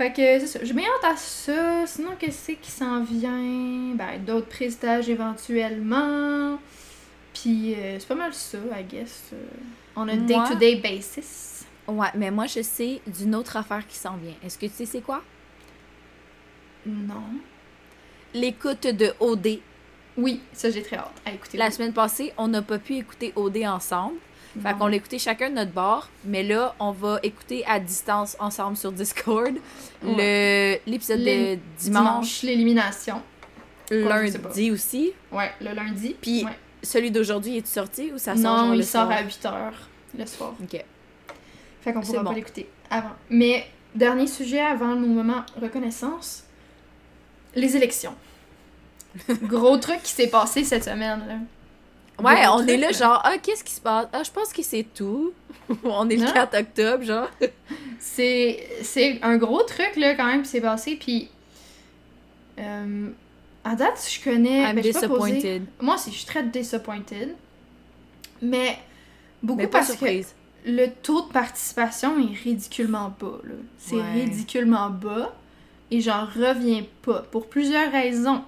[0.00, 0.60] Fait que c'est ça.
[0.62, 1.86] J'ai bien hâte à ça.
[1.86, 3.94] Sinon, qu'est-ce qui s'en vient?
[3.94, 6.58] Ben, d'autres prestages éventuellement.
[7.34, 9.30] Puis euh, c'est pas mal ça, I guess.
[9.94, 11.66] on a day-to-day basis.
[11.86, 14.32] Ouais, mais moi, je sais d'une autre affaire qui s'en vient.
[14.42, 15.22] Est-ce que tu sais c'est quoi?
[16.86, 17.34] Non.
[18.32, 19.58] L'écoute de OD.
[20.16, 21.58] Oui, ça j'ai très hâte à écouter.
[21.58, 24.16] La semaine passée, on n'a pas pu écouter OD ensemble.
[24.60, 24.78] Fait Bon.
[24.80, 26.08] qu'on l'a écouté chacun de notre bord.
[26.24, 29.54] Mais là, on va écouter à distance ensemble sur Discord
[30.02, 33.22] le l'épisode de Les- dimanche, l'élimination.
[33.90, 35.12] Lundi aussi.
[35.32, 36.16] Ouais, le lundi.
[36.20, 36.50] Puis, Ouais.
[36.82, 39.18] Celui d'aujourd'hui, est sorti ou ça sort non, genre il sort soir?
[39.18, 39.72] à 8h
[40.18, 40.54] le soir.
[40.62, 40.82] Ok.
[41.82, 42.30] Fait qu'on pourra bon.
[42.30, 43.10] pas l'écouter avant.
[43.28, 46.44] Mais, dernier sujet avant nos moments reconnaissance,
[47.54, 48.14] les élections.
[49.42, 51.34] Gros truc qui s'est passé cette semaine, là.
[52.22, 54.06] Ouais, on est là, genre, ah, qu'est-ce qui se passe?
[54.12, 55.32] Ah, je pense que c'est tout.
[55.84, 56.32] on est le Non.
[56.32, 57.28] 4 octobre, genre.
[57.98, 61.28] C'est, c'est un gros truc, là, quand même, qui s'est passé, puis...
[62.58, 63.08] euh,
[63.64, 64.62] à date, je connais...
[64.62, 65.62] I'm ben, disappointed.
[65.80, 67.34] Moi aussi, je suis très disappointed.
[68.42, 68.78] Mais
[69.42, 70.06] beaucoup Mais pas parce que
[70.66, 73.38] le taux de participation est ridiculement bas.
[73.44, 73.54] là.
[73.78, 74.12] C'est Ouais.
[74.14, 75.34] ridiculement bas
[75.90, 78.42] et j'en reviens pas pour plusieurs raisons.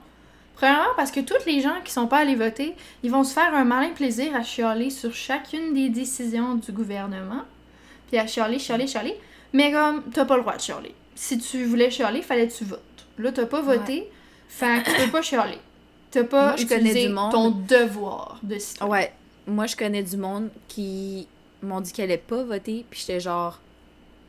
[0.55, 3.55] Premièrement, parce que tous les gens qui sont pas allés voter, ils vont se faire
[3.55, 7.43] un malin plaisir à chialer sur chacune des décisions du gouvernement.
[8.09, 9.17] Puis à chialer, chialer, chialer.
[9.53, 10.95] Mais comme, t'as pas le droit de chialer.
[11.15, 12.81] Si tu voulais chialer, fallait que tu votes.
[13.19, 14.09] Là, t'as pas voté,
[14.49, 15.59] fait que tu peux pas chialer.
[16.11, 18.93] T'as pas Moi, je connais du monde- ton devoir de citoyen.
[18.93, 19.13] Ouais,
[19.47, 21.27] moi, je connais du monde qui
[21.63, 23.59] m'ont dit qu'elle allait pas voter, puis j'étais genre,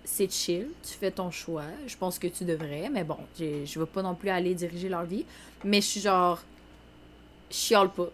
[0.03, 3.85] c'est chill, tu fais ton choix, je pense que tu devrais, mais bon, je veux
[3.85, 5.25] pas non plus aller diriger leur vie,
[5.63, 6.41] mais je suis genre,
[7.49, 8.09] je chiale pas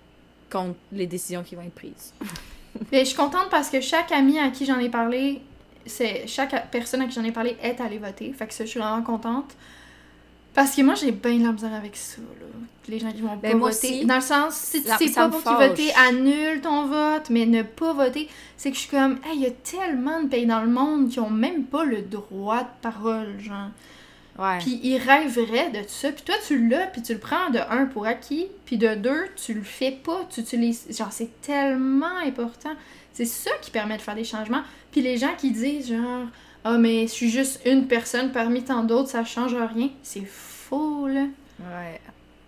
[0.49, 2.13] contre les décisions qui vont être prises.
[2.91, 5.41] Mais je suis contente parce que chaque ami à qui j'en ai parlé,
[5.85, 8.31] c'est chaque personne à qui j'en ai parlé est allée voter.
[8.31, 9.55] Fait que ça, je suis vraiment contente.
[10.53, 12.45] Parce que moi, j'ai bien de la misère avec ça, là.
[12.87, 13.67] Les gens qui vont Ben, pas voter.
[13.69, 14.05] aussi.
[14.05, 17.61] Dans le sens, si tu sais pas pour qui voter, annule ton vote, mais ne
[17.61, 18.27] pas voter.
[18.57, 21.09] C'est que je suis comme, hey, il y a tellement de pays dans le monde
[21.09, 23.67] qui ont même pas le droit de parole, genre.
[24.39, 24.57] Ouais.
[24.57, 26.11] Puis ils rêveraient de ça.
[26.11, 29.27] Puis toi, tu l'as, puis tu le prends de un pour acquis, puis de deux,
[29.35, 30.87] tu le fais pas, tu utilises.
[30.89, 32.71] Genre, c'est tellement important.
[33.13, 34.63] C'est ça qui permet de faire des changements.
[34.91, 36.25] Puis les gens qui disent, genre,
[36.63, 39.89] ah, mais je suis juste une personne parmi tant d'autres, ça change rien.
[40.03, 41.25] C'est faux, là.
[41.59, 41.99] Ouais.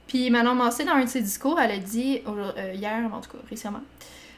[0.07, 3.29] Puis Manon Massé, dans un de ses discours, elle a dit, euh, hier en tout
[3.31, 3.81] cas, récemment,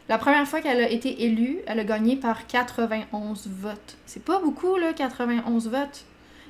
[0.09, 3.97] la première fois qu'elle a été élue, elle a gagné par 91 votes.
[4.05, 6.05] C'est pas beaucoup, là, 91 votes.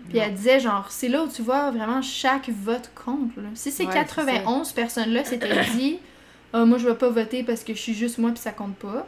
[0.10, 0.26] Puis Non.
[0.26, 3.36] elle disait, genre, c'est là où tu vois vraiment chaque vote compte.
[3.38, 3.44] là.
[3.54, 6.00] Si ces Ouais, 91 personnes-là s'étaient dit,
[6.56, 8.76] Ah, moi je vais pas voter parce que je suis juste moi puis ça compte
[8.76, 9.08] pas,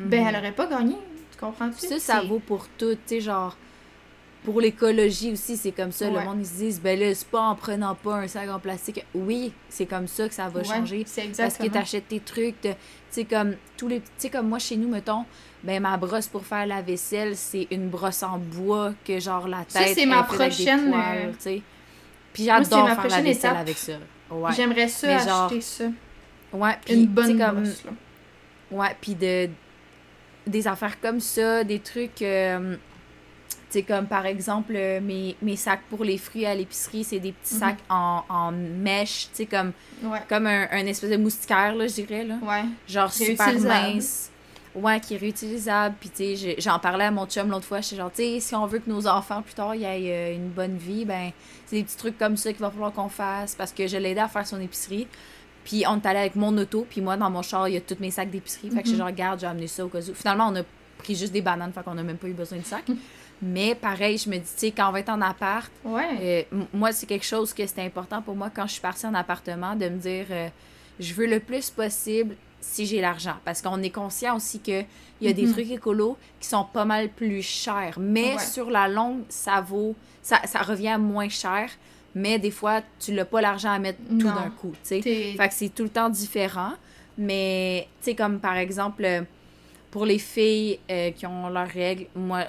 [0.00, 0.26] ben Mhm.
[0.28, 0.96] elle aurait pas gagné.
[1.40, 1.86] Tu comprends-tu?
[1.86, 3.56] Ça, ça vaut pour tout, tu sais, genre,
[4.44, 6.08] pour l'écologie aussi, c'est comme ça.
[6.08, 6.18] Ouais.
[6.18, 8.58] Le monde, ils se disent, ben là, c'est pas en prenant pas un sac en
[8.58, 9.04] plastique.
[9.14, 11.04] Oui, c'est comme ça que ça va Ouais, changer.
[11.36, 12.70] Parce que t'achètes tes trucs, tu
[13.10, 14.00] sais, comme tous les.
[14.00, 15.24] Tu sais, comme moi, chez nous, mettons,
[15.62, 19.64] ben ma brosse pour faire la vaisselle, c'est une brosse en bois que, genre, la
[19.68, 19.94] Ça, tête.
[19.94, 21.62] c'est ma prochaine, poils, euh, tu sais.
[22.32, 23.56] Puis j'adore faire la vaisselle étape.
[23.58, 23.92] avec ça.
[24.30, 24.52] Ouais.
[24.54, 25.84] J'aimerais ça Mais acheter genre, ça.
[26.52, 27.62] Ouais, puis, Une bonne comme.
[27.62, 27.90] brosse, là.
[28.70, 29.50] Ouais, puis de
[30.46, 32.76] des affaires comme ça, des trucs euh,
[33.70, 37.20] tu sais comme par exemple euh, mes, mes sacs pour les fruits à l'épicerie, c'est
[37.20, 37.60] des petits Mhm.
[37.60, 39.72] sacs en, en mèche, tu sais comme
[40.02, 40.18] Ouais.
[40.28, 42.64] comme un, un espèce de moustiquaire là, je dirais là, Ouais.
[42.88, 44.30] genre super mince.
[44.72, 45.96] Ouais, qui est réutilisable.
[45.98, 47.80] Puis, tu sais, j'en parlais à mon chum l'autre fois.
[47.80, 50.48] J'étais genre, tu sais, si on veut que nos enfants, plus tard, aient euh, une
[50.48, 51.32] bonne vie, ben,
[51.66, 53.56] c'est des petits trucs comme ça qu'il va falloir qu'on fasse.
[53.56, 55.08] Parce que je l'ai aidé à faire son épicerie.
[55.64, 56.86] Puis, on est allé avec mon auto.
[56.88, 58.70] Puis, moi, dans mon char, il y a tous mes sacs d'épicerie.
[58.70, 58.94] Fait que je Mhm.
[58.94, 60.14] suis genre, regarde, j'ai amené ça au cas où.
[60.14, 60.62] Finalement, on a
[60.98, 61.72] pris juste des bananes.
[61.72, 62.84] Fait qu'on a même pas eu besoin de sacs.
[63.42, 66.46] Mais, pareil, je me dis, tu sais, quand on va être en appart, Ouais.
[66.52, 69.14] euh, moi, c'est quelque chose que c'était important pour moi quand je suis partie en
[69.14, 70.48] appartement de me dire euh,
[70.98, 73.36] je veux le plus possible si j'ai l'argent.
[73.44, 74.84] Parce qu'on est conscient aussi qu'il
[75.22, 75.52] y a des Mhm.
[75.52, 77.98] trucs écolos qui sont pas mal plus chers.
[77.98, 78.38] Mais Ouais.
[78.38, 79.94] sur la longue, ça vaut.
[80.22, 81.70] Ça, ça revient moins cher.
[82.14, 84.72] Mais des fois, tu n'as pas l'argent à mettre tout d'un coup.
[84.82, 85.00] tu sais.
[85.02, 86.72] Fait que c'est tout le temps différent.
[87.18, 89.22] Mais, tu sais, comme par exemple, euh,
[89.90, 92.44] pour les filles euh, qui ont leurs règles, moi,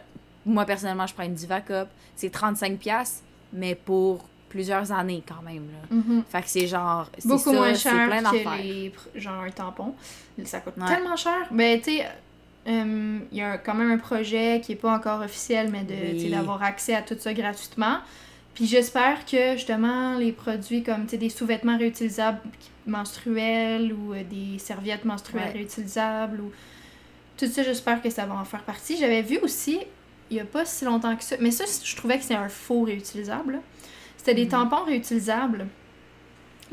[0.46, 1.88] moi personnellement, je prends une Divacup.
[2.16, 5.68] C'est 35$, piastres, mais pour plusieurs années quand même.
[5.72, 5.96] Là.
[5.96, 6.24] Mhm.
[6.30, 7.10] Fait que c'est genre.
[7.26, 9.94] beaucoup ça, moins cher plein que les genre un tampon.
[10.44, 10.88] Ça coûte Ouais.
[10.88, 11.48] tellement cher.
[11.52, 12.06] Ben tu sais
[12.68, 16.30] euh, il y a quand même un projet qui est pas encore officiel mais Oui.
[16.30, 18.00] d'avoir accès à tout ça gratuitement.
[18.54, 22.40] Puis j'espère que justement les produits comme tu sais des sous-vêtements réutilisables
[22.86, 25.52] menstruels ou euh, des serviettes menstruelles Ouais.
[25.54, 26.52] réutilisables ou
[27.38, 28.98] tout ça j'espère que ça va en faire partie.
[28.98, 29.80] J'avais vu aussi
[30.30, 32.50] il y a pas si longtemps que ça mais ça je trouvais que c'est un
[32.50, 33.60] faux réutilisable.
[34.18, 34.50] C'était des Mhm.
[34.52, 35.68] tampons réutilisables.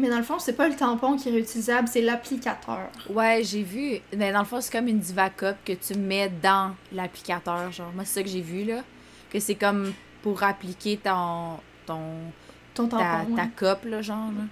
[0.01, 2.88] Mais dans le fond, c'est pas le tampon qui est réutilisable, c'est l'applicateur.
[3.11, 3.99] Ouais, j'ai vu.
[4.17, 7.73] Mais dans le fond, c'est comme une Divacup que tu mets dans l'applicateur.
[7.73, 8.85] Genre, moi, c'est ça que j'ai vu, là.
[9.29, 11.55] Que c'est comme pour appliquer ton.
[11.88, 12.01] Ton
[12.74, 13.35] Ton ta, tampon.
[13.37, 13.42] ta
[13.74, 13.90] ouais.
[13.90, 14.29] là, genre.
[14.37, 14.44] là.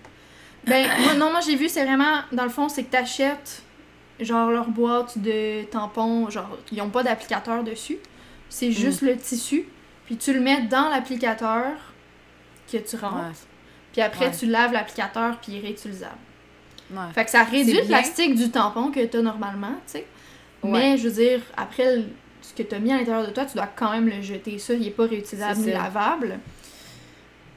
[0.67, 3.63] Ben, moi, non, moi j'ai vu, c'est vraiment, dans le fond, c'est que t'achètes,
[4.21, 7.99] genre, leur boîte de tampons, genre, ils ont pas d'applicateur dessus.
[8.49, 9.69] C'est juste le tissu.
[10.07, 11.73] Puis tu le mets dans l'applicateur
[12.73, 13.15] que tu rentres.
[13.17, 13.33] Ouais.
[13.93, 14.37] Puis après, Ouais.
[14.37, 16.17] tu laves l'applicateur, puis il est réutilisable.
[16.93, 17.13] Ouais.
[17.15, 20.07] Fait que ça réduit le plastique du tampon que t'as normalement, tu sais.
[20.65, 22.05] Mais je veux dire, après
[22.43, 24.59] ce que t'as mis à l'intérieur de toi, tu dois quand même le jeter.
[24.59, 26.39] Ça, il est pas réutilisable ni lavable.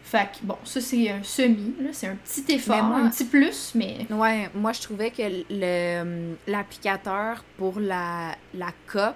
[0.09, 3.25] Fait que bon, ça c'est un semi, là, c'est un petit effort, moi- un petit
[3.25, 9.13] plus, mais Ouais, moi je trouvais que le l'applicateur pour la, la cup,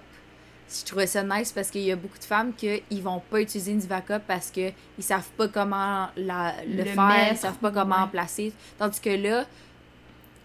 [0.70, 3.42] je trouvais ça nice parce qu'il y a beaucoup de femmes qui ils vont pas
[3.42, 7.38] utiliser une Divacup parce que ils savent pas comment la, le, Le faire, mettre, ils
[7.38, 8.54] savent pas comment en placer.
[8.78, 9.46] Tandis que là,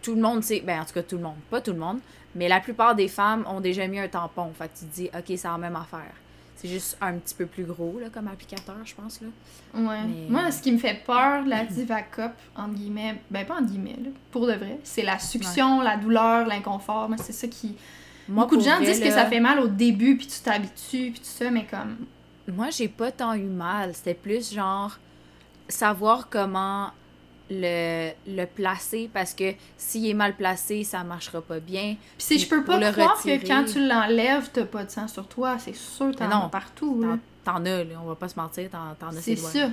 [0.01, 2.01] tout le monde sait, ben en tout cas tout le monde, pas tout le monde,
[2.35, 4.51] mais la plupart des femmes ont déjà mis un tampon.
[4.57, 6.15] Fait que tu te dis, ok, c'est la même affaire.
[6.61, 9.21] C'est juste un petit peu plus gros là, comme applicateur, je pense.
[9.21, 9.29] Là.
[9.75, 10.03] ouais.
[10.09, 13.97] Mais- Moi, ce qui me fait peur, la Divacup, entre guillemets, ben pas entre guillemets,
[14.03, 17.09] là, pour de vrai, c'est la succion, la douleur, l'inconfort.
[17.09, 17.77] Moi, c'est ça qui.
[18.29, 21.13] Moi, Beaucoup de gens vrai, disent que ça fait mal au début, puis tu t'habitues,
[21.13, 21.97] puis tout ça, mais comme.
[22.49, 23.95] Moi, j'ai pas tant eu mal.
[23.95, 24.99] C'était plus genre
[25.69, 26.89] savoir comment
[27.51, 31.97] le, le placer parce que s'il est mal placé, ça marchera pas bien.
[32.17, 34.91] Puis si je peux pas le croire retirer- que quand tu l'enlèves, t'as pas de
[34.91, 37.05] sang sur toi, c'est sûr, t'en as partout.
[37.45, 39.71] T'en, as, là, on va pas se mentir, t'en, as C'est ça.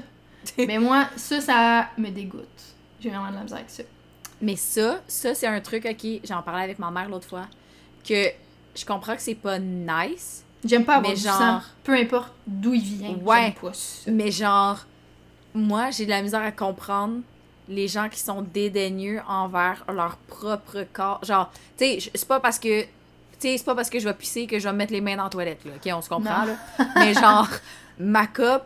[0.57, 2.45] Mais moi, ça, ça me dégoûte.
[3.01, 3.83] J'ai vraiment de la misère avec ça.
[4.41, 7.47] Mais ça, ça c'est un truc, ok, j'en parlais avec ma mère l'autre fois,
[8.07, 8.27] que
[8.75, 12.33] je comprends que c'est pas nice, J'aime pas avoir Mais du genre- sang, peu importe
[12.47, 13.15] d'où il vient.
[13.23, 13.53] Ouais.
[13.61, 14.09] Pas ça.
[14.11, 14.79] mais genre,
[15.53, 17.21] moi, j'ai de la misère à comprendre
[17.67, 21.19] les gens qui sont dédaigneux envers leur propre corps.
[21.23, 22.81] Genre, tu sais, c'est pas parce que.
[22.83, 22.87] Tu
[23.39, 25.17] sais, c'est pas parce que je vais pisser que je vais me mettre les mains
[25.17, 25.71] dans la toilette, là.
[25.75, 26.55] Ok, on se comprend, là.
[26.95, 27.47] Mais genre,
[27.99, 28.63] ma coupe,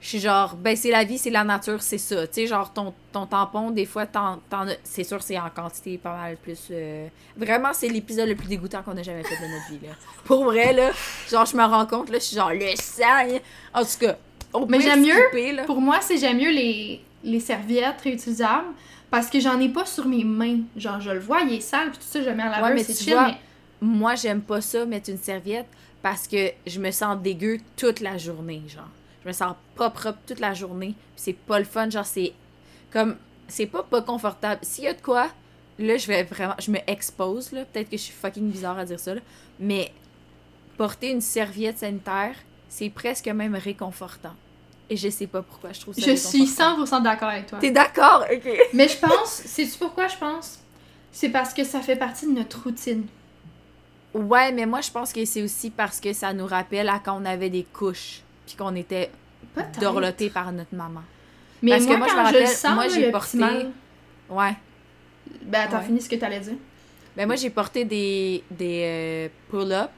[0.00, 2.26] je suis genre, ben c'est la vie, c'est la nature, c'est ça.
[2.26, 4.38] Tu sais, genre, ton, ton tampon, des fois, t'en,
[4.82, 6.58] c'est sûr, c'est en quantité pas mal plus.
[6.70, 7.06] euh,
[7.36, 9.92] Vraiment, c'est l'épisode le plus dégoûtant qu'on a jamais fait de notre vie, là.
[10.24, 10.90] Pour vrai, là,
[11.30, 13.38] genre, je me rends compte, là, je suis genre, le sang.
[13.72, 14.16] En tout cas,
[14.52, 15.64] on Mais j'aime mieux là.
[15.64, 18.68] Pour moi, c'est j'aime mieux les, les serviettes réutilisables
[19.10, 20.60] parce que j'en ai pas sur mes mains.
[20.76, 22.62] Genre, je le vois, il est sale, puis tout ça, je le mets à la
[22.62, 23.38] Ouais, mais c'est chill, vois, mais...
[23.80, 25.68] Moi, j'aime pas ça, mettre une serviette,
[26.02, 28.88] parce que je me sens dégueu toute la journée, genre.
[29.22, 30.94] Je me sens pas propre toute la journée.
[31.14, 32.32] Puis c'est pas le fun, genre, c'est
[32.90, 33.16] comme.
[33.48, 34.60] C'est pas pas confortable.
[34.62, 35.28] S'il y a de quoi,
[35.78, 36.54] là, je vais vraiment.
[36.60, 37.64] Je me expose, là.
[37.64, 39.20] Peut-être que je suis fucking bizarre à dire ça, là.
[39.58, 39.92] Mais
[40.76, 42.36] porter une serviette sanitaire,
[42.68, 44.34] c'est presque même réconfortant.
[44.90, 46.98] Et je sais pas pourquoi je trouve ça Je suis réconfortant.
[46.98, 47.58] 100% d'accord avec toi.
[47.58, 48.24] T'es d'accord?
[48.32, 48.48] Ok.
[48.72, 50.58] Mais je pense, sais-tu pourquoi je pense?
[51.12, 53.06] C'est parce que ça fait partie de notre routine.
[54.14, 57.20] Ouais, mais moi, je pense que c'est aussi parce que ça nous rappelle à quand
[57.20, 59.10] on avait des couches, puis qu'on était
[59.54, 59.78] Peut-être.
[59.80, 61.02] dorloté par notre maman.
[61.60, 63.70] Mais Parce que moi, moi, je quand me je sens, moi, j'ai porté- mal-
[64.30, 64.54] Ouais.
[65.42, 65.84] Ben, attends, Ouais.
[65.84, 66.54] finis ce que t'allais dire.
[67.16, 69.90] Ben moi, j'ai porté des, des euh, pull-ups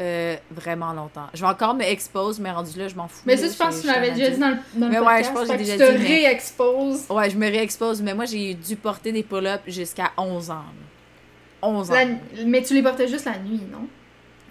[0.00, 1.26] euh, vraiment longtemps.
[1.34, 3.22] Je vais encore me expose, mais rendu là, je m'en fous.
[3.26, 5.24] Mais ça, je pense que tu un déjà dit dans le, dans le Mais ouais,
[5.24, 7.04] je pense que fait déjà tu te dit, mais- réexposes.
[7.10, 10.54] Ouais, je me réexpose, mais moi, j'ai dû porter des pull-ups jusqu'à 11 ans.
[10.54, 11.68] là.
[11.68, 11.94] 11 ans.
[11.94, 13.86] La- Mais tu les portais juste la nuit, non?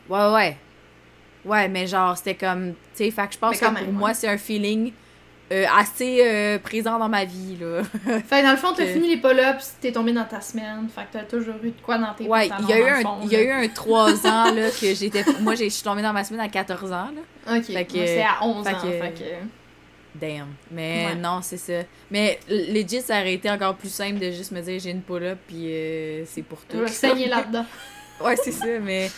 [0.10, 0.58] Ouais, ouais.
[1.46, 2.74] Ouais, mais genre, c'était comme.
[2.96, 4.92] Tu sais, fait que je pense que pour moi, c'est un feeling
[5.52, 7.82] euh, assez euh, présent dans ma vie, là.
[8.28, 10.88] Fait dans le fond, t'as fini les pull-ups, t'es tombé dans ta semaine.
[10.94, 13.02] Fait que t'as toujours eu de quoi dans tes Ouais, il y a eu un,
[13.02, 13.46] fond, il y a là.
[13.46, 15.24] eu un 3 ans, là, que j'étais.
[15.42, 17.10] Moi, j'ai- je suis tombée dans ma semaine à 14 ans,
[17.48, 17.56] là.
[17.58, 18.78] Ok, c'est à 11 fait ans.
[18.84, 19.24] que- Fait que...
[20.16, 20.48] Damn.
[20.72, 21.16] Mais Ouais.
[21.16, 21.82] non, c'est ça.
[22.12, 25.38] Mais legit, ça aurait été encore plus simple de juste me dire j'ai une pull-up
[25.48, 26.86] puis euh, c'est pour tout.
[26.88, 27.66] saigner là-dedans.
[28.24, 29.10] ouais, c'est ça, mais.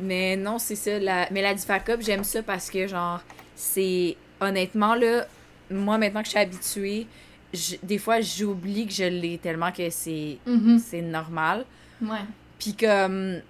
[0.00, 0.98] Mais non, c'est ça.
[0.98, 1.26] La...
[1.30, 3.20] Mais la Difacup, j'aime ça parce que, genre,
[3.54, 4.16] c'est.
[4.40, 5.26] Honnêtement, là,
[5.72, 7.06] moi, maintenant que je suis habituée,
[7.52, 10.80] je- des fois, j'oublie que je l'ai tellement que c'est Mhm.
[11.10, 11.64] normal.
[12.00, 12.18] Ouais.
[12.58, 13.40] Puis comme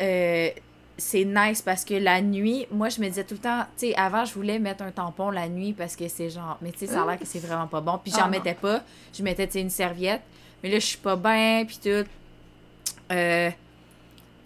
[0.00, 0.48] euh,
[0.96, 3.94] c'est nice parce que la nuit, moi je me disais tout le temps, tu sais,
[3.96, 6.86] avant je voulais mettre un tampon la nuit parce que c'est genre, mais tu sais,
[6.88, 7.98] ça a l'air que c'est vraiment pas bon.
[8.02, 8.82] Puis j'en Ah mettais pas,
[9.16, 10.22] je mettais tu sais une serviette,
[10.62, 12.06] mais là je suis pas bien puis tout.
[13.12, 13.50] Euh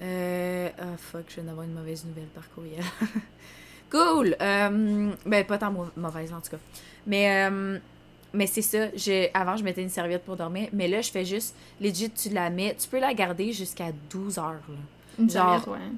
[0.02, 2.82] euh ah fuck, je viens d'avoir une mauvaise nouvelle par courriel.
[3.92, 4.34] cool.
[4.40, 6.56] Euh, ben pas tant mau- mauvaise en tout cas.
[7.06, 7.78] Mais euh,
[8.32, 11.24] mais c'est ça, je, avant je mettais une serviette pour dormir, mais là je fais
[11.24, 14.74] juste legit tu la mets, tu peux la garder jusqu'à 12 heures là.
[15.18, 15.92] Une Genre, serviette, ouais.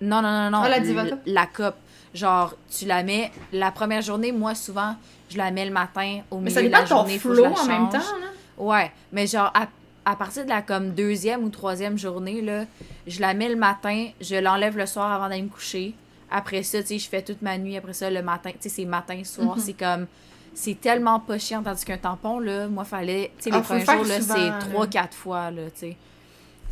[0.00, 0.58] Non, non, non, non.
[0.64, 1.04] Ah, la Diva?
[1.26, 1.74] La coupe.
[2.14, 4.94] Genre, tu la mets la première journée, moi souvent,
[5.28, 7.18] je la mets le matin au Mais milieu ça de dépend la de ton journée,
[7.18, 8.26] faut que je flow en même temps, là.
[8.56, 9.66] Ouais, mais genre à,
[10.06, 12.64] à partir de la comme deuxième ou troisième journée là,
[13.06, 15.94] je la mets le matin, je l'enlève le soir avant d'aller me coucher.
[16.30, 18.68] Après ça, tu sais, je fais toute ma nuit après ça le matin, tu sais,
[18.68, 19.62] c'est matin soir, Mhm.
[19.62, 20.06] c'est comme
[20.54, 23.84] c'est tellement pas chiant tandis qu'un tampon là, moi fallait, tu sais Ah, les premiers
[23.84, 25.96] jours là, c'est trois quatre fois là, tu sais.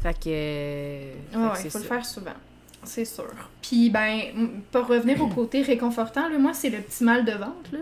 [0.02, 2.32] Fait que euh, Ouais, c'est faut le faire souvent.
[2.82, 3.24] C'est sûr.
[3.62, 4.20] Puis, ben,
[4.70, 7.78] pour revenir au côté réconfortant, là, moi, c'est le petit mal de ventre, là.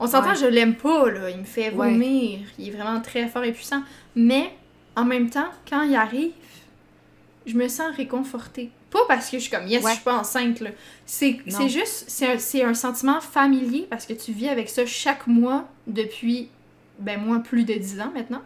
[0.00, 0.34] On s'entend, Ouais.
[0.34, 1.30] je l'aime pas, là.
[1.30, 1.90] Il me fait Ouais.
[1.92, 2.40] vomir.
[2.58, 3.82] Il est vraiment très fort et puissant.
[4.16, 4.50] Mais,
[4.96, 6.32] en même temps, quand il arrive,
[7.46, 8.70] je me sens réconfortée.
[8.90, 9.90] Pas parce que je suis comme, yes, Ouais.
[9.90, 10.70] je suis pas enceinte, là.
[11.06, 15.64] C'est juste, c'est un, un sentiment familier parce que tu vis avec ça chaque mois
[15.86, 16.48] depuis,
[16.98, 18.42] ben, moi, plus de 10 ans maintenant.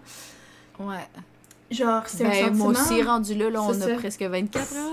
[0.78, 1.06] Ouais.
[1.70, 2.70] Genre, c'est un Ben, sentiment...
[2.70, 4.90] moi aussi, rendu là, là on a presque 24 ans.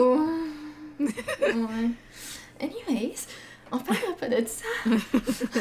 [0.00, 0.26] Oh.
[1.00, 1.90] ouais.
[2.60, 3.14] Anyways,
[3.72, 4.64] on parlera pas de ça.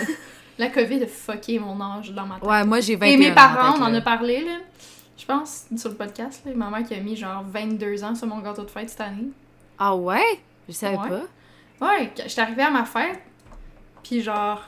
[0.59, 2.49] La COVID a fucké mon âge dans ma tête.
[2.49, 4.57] Ouais, moi j'ai 21 Et mes parents, on en a parlé, là.
[5.17, 6.51] Je pense, sur le podcast, là.
[6.55, 9.29] Ma mère qui a mis genre 22 ans sur mon gâteau de fête cette année.
[9.79, 10.39] Ah ouais?
[10.67, 11.09] Je savais Ouais.
[11.09, 11.87] pas.
[11.87, 13.19] Ouais, j'étais arrivée à ma fête,
[14.03, 14.61] puis genre,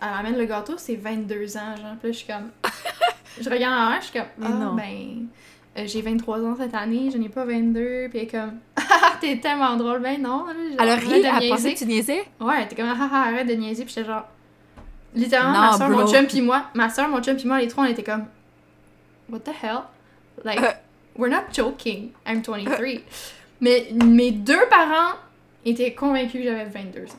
[0.00, 1.96] elle amène le gâteau, c'est 22 ans, genre.
[2.00, 2.50] Puis là, je suis comme.
[3.40, 4.28] je regarde en l'air, je suis comme.
[4.42, 4.74] Ah, non.
[4.74, 5.26] ben.
[5.78, 8.58] euh, j'ai 23 ans cette année, je n'ai pas 22, puis elle est comme.
[8.76, 10.46] Ah, t'es tellement drôle, ben non.
[10.46, 12.24] là, genre, Elle a arrête ri, de elle pensait que tu niaisais?
[12.40, 12.86] Ouais, était comme.
[12.88, 14.24] Ah, ah, arrête de niaiser, puis j'étais genre.
[15.14, 17.68] Littéralement, Non, ma soeur, mon chum, puis moi, ma soeur, mon chum, puis moi, les
[17.68, 18.24] trois, on était comme.
[19.30, 19.80] What the hell?
[20.44, 20.72] Like, Euh.
[21.16, 22.10] we're not joking.
[22.26, 23.02] I'm 23.
[23.60, 25.16] Mais mes deux parents
[25.64, 27.18] étaient convaincus que j'avais 22 ans.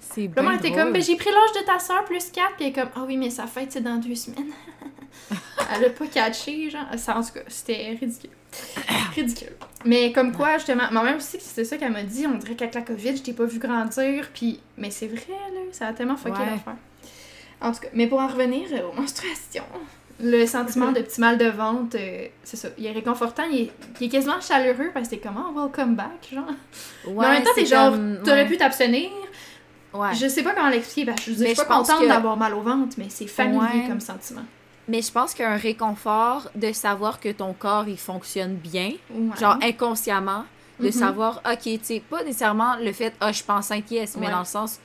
[0.00, 2.54] C'est là, bien elle était comme, ben, j'ai pris l'âge de ta soeur plus 4,
[2.56, 4.52] puis elle est comme, ah oui, mais sa fête, c'est dans deux semaines.
[5.74, 6.84] elle a pas catché, genre.
[6.96, 8.30] Ça, en tout cas, c'était ridicule.
[9.14, 9.52] ridicule.
[9.84, 12.74] Mais comme quoi, justement, ma mère aussi, c'était ça qu'elle m'a dit, on dirait qu'avec
[12.74, 14.60] la COVID, je t'ai pas vu grandir, puis.
[14.76, 16.46] Mais c'est vrai, là, ça a tellement fucké Ouais.
[16.50, 16.76] l'affaire.
[17.60, 19.64] En tout cas, mais pour en revenir euh, aux menstruations,
[20.20, 23.72] le sentiment de petit mal de ventre, euh, c'est ça, il est réconfortant, il est,
[24.00, 26.44] il est quasiment chaleureux parce que t'es comme, oh, welcome back, genre.
[27.06, 28.48] Ouais, mais en même temps, c'est t'es genre, comme- t'aurais ouais.
[28.48, 29.10] pu t'abstenir,
[29.92, 30.14] Ouais.
[30.14, 32.08] je sais pas comment l'expliquer, parce que je, je suis je pas pense contente que-
[32.08, 33.88] d'avoir mal au ventre, mais c'est familier Ouais.
[33.88, 34.42] comme sentiment.
[34.88, 38.54] Mais je pense qu'il y a un réconfort de savoir que ton corps, il fonctionne
[38.54, 38.92] bien.
[39.40, 40.44] Genre inconsciemment.
[40.78, 40.92] De Mhm.
[40.92, 44.30] savoir, ok, tu sais, pas nécessairement le fait, ah, je suis pas enceinte, yes, mais
[44.30, 44.78] dans le sens,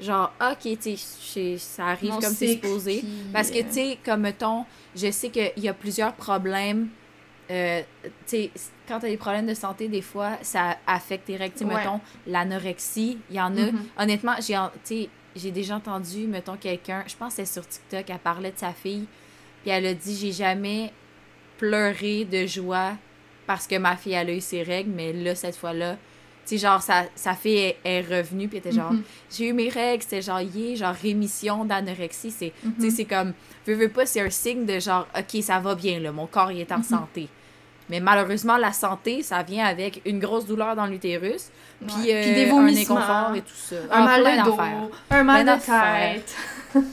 [0.00, 3.04] genre, ok, tu sais, ça arrive comme c'est supposé.
[3.32, 4.64] Parce que, euh, tu sais, comme mettons,
[4.96, 6.88] je sais qu'il y a plusieurs problèmes.
[7.50, 8.50] Euh, tu sais,
[8.86, 11.54] quand tu as des problèmes de santé, des fois, ça affecte tes règles.
[11.54, 11.74] Tu sais, Ouais.
[11.76, 13.72] mettons, l'anorexie, il y en a.
[13.72, 13.84] Mhm.
[13.98, 14.56] Honnêtement, j'ai
[15.34, 18.72] tu déjà entendu, mettons, quelqu'un, je pense que c'est sur TikTok, elle parlait de sa
[18.72, 19.06] fille,
[19.62, 20.92] puis elle a dit J'ai jamais
[21.58, 22.92] pleuré de joie
[23.46, 25.98] parce que ma fille, elle a eu ses règles, mais là, cette fois-là, tu
[26.50, 29.02] sais, genre, sa, sa fille est, est revenue, puis elle était genre Mhm.
[29.30, 32.30] J'ai eu mes règles, c'était genre, yeah, genre, rémission d'anorexie.
[32.30, 32.90] C'est, tu sais, Mhm.
[32.90, 33.32] c'est comme,
[33.66, 36.50] veux, veux pas, c'est un signe de genre, ok, ça va bien, là, mon corps,
[36.52, 36.84] il est en Mhm.
[36.84, 37.28] santé.
[37.88, 41.50] Mais malheureusement, la santé, ça vient avec une grosse douleur dans l'utérus,
[41.86, 42.14] puis, Ouais.
[42.14, 43.76] euh, des un inconfort et tout ça.
[43.76, 44.56] un Ah, mal de dos,
[45.10, 46.36] un mal de tête.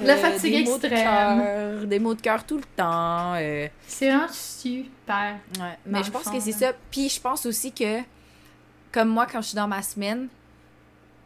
[0.00, 1.86] La fatigue des maux de extrême.
[1.86, 3.34] des maux de cœur tout le temps.
[3.36, 5.36] euh, C'est vraiment super.
[5.58, 5.78] ouais.
[5.86, 6.72] Mais je pense fond, que c'est ça.
[6.90, 7.98] Puis je pense aussi que,
[8.92, 10.28] comme moi, quand je suis dans ma semaine,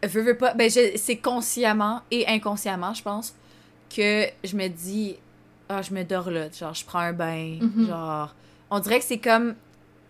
[0.03, 3.35] veux, veux pas, ben c'est consciemment et inconsciemment, je pense,
[3.95, 5.17] que je me dis,
[5.69, 7.87] ah, je me dors là, genre, je prends un bain, Mhm.
[7.89, 8.35] genre,
[8.71, 9.55] on dirait que c'est comme,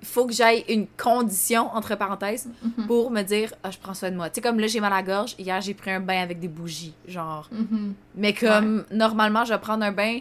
[0.04, 2.86] faut que j'aille une condition, entre parenthèses, Mhm.
[2.86, 4.28] pour me dire, ah, je prends soin de moi.
[4.28, 6.38] Tu sais, comme là, j'ai mal à la gorge, hier, j'ai pris un bain avec
[6.38, 7.48] des bougies, genre.
[7.50, 7.94] Mhm.
[8.16, 10.18] Mais comme, normalement, je vais prendre un bain.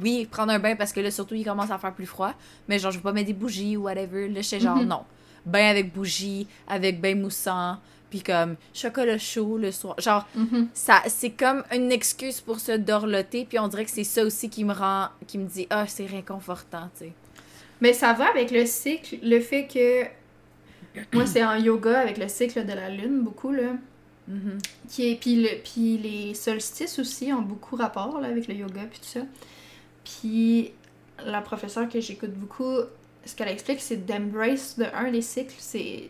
[0.00, 2.32] Oui, prendre un bain parce que là, surtout, il commence à faire plus froid.
[2.66, 4.28] Mais genre, je vais pas mettre des bougies ou whatever.
[4.28, 5.02] Là, je sais genre, non.
[5.46, 7.78] Bain avec bougies, avec bain moussant.
[8.10, 9.94] Puis comme, chocolat chaud le soir.
[9.98, 10.68] Genre, Mhm.
[10.74, 13.46] ça, c'est comme une excuse pour se dorloter.
[13.48, 16.06] Puis on dirait que c'est ça aussi qui me rend, qui me dit, ah, c'est
[16.06, 17.12] réconfortant, tu sais.
[17.80, 20.04] Mais ça va avec le cycle, le fait que.
[21.14, 23.72] Moi, c'est en yoga avec le cycle de la lune, beaucoup, là.
[24.88, 28.82] Qui est, puis, le, puis les solstices aussi ont beaucoup rapport là, avec le yoga,
[28.90, 29.20] puis tout ça.
[30.04, 30.72] Puis
[31.24, 32.76] la professeure que j'écoute beaucoup,
[33.24, 36.08] ce qu'elle explique, c'est d'embrace de un, les cycles, c'est,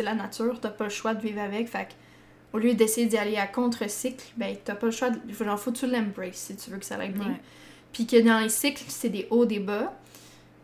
[0.00, 1.68] la nature, t'as pas le choix de vivre avec.
[1.68, 1.88] Fait
[2.52, 5.72] au lieu d'essayer d'y aller à contre-cycle, ben t'as pas le choix, de, genre, faut
[5.72, 7.28] que tu l'embrace si tu veux que ça aille bien.
[7.28, 7.40] Ouais.
[7.92, 9.94] Puis que dans les cycles, c'est des hauts, des bas.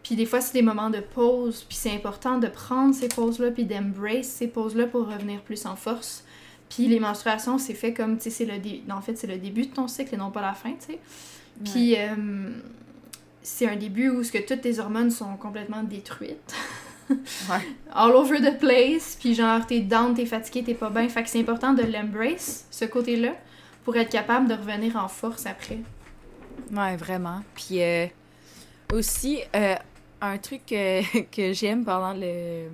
[0.02, 1.64] Puis des fois, c'est des moments de pause.
[1.68, 5.76] Puis c'est important de prendre ces pauses-là, puis d'embrace ces pauses-là pour revenir plus en
[5.76, 6.24] force.
[6.68, 9.36] Puis les menstruations, c'est fait comme, tu sais, c'est le dé- en fait, c'est le
[9.36, 10.98] début de ton cycle et non pas la fin, tu sais.
[11.64, 12.16] Puis euh,
[13.42, 16.54] c'est un début où ce que toutes tes hormones sont complètement détruites.
[17.50, 17.60] Ouais.
[17.92, 19.18] All over the place.
[19.20, 21.06] Puis genre, t'es down, t'es fatigué, t'es pas bien.
[21.10, 23.34] Fait que c'est important de l'embrace, ce côté-là,
[23.84, 25.80] pour être capable de revenir en force après.
[26.72, 27.42] Ouais, vraiment.
[27.54, 28.06] Puis euh,
[28.92, 29.74] aussi, euh,
[30.22, 32.68] un truc que, que j'aime pendant le.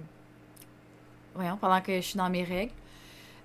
[1.34, 2.72] Voyons, pendant que je suis dans mes règles.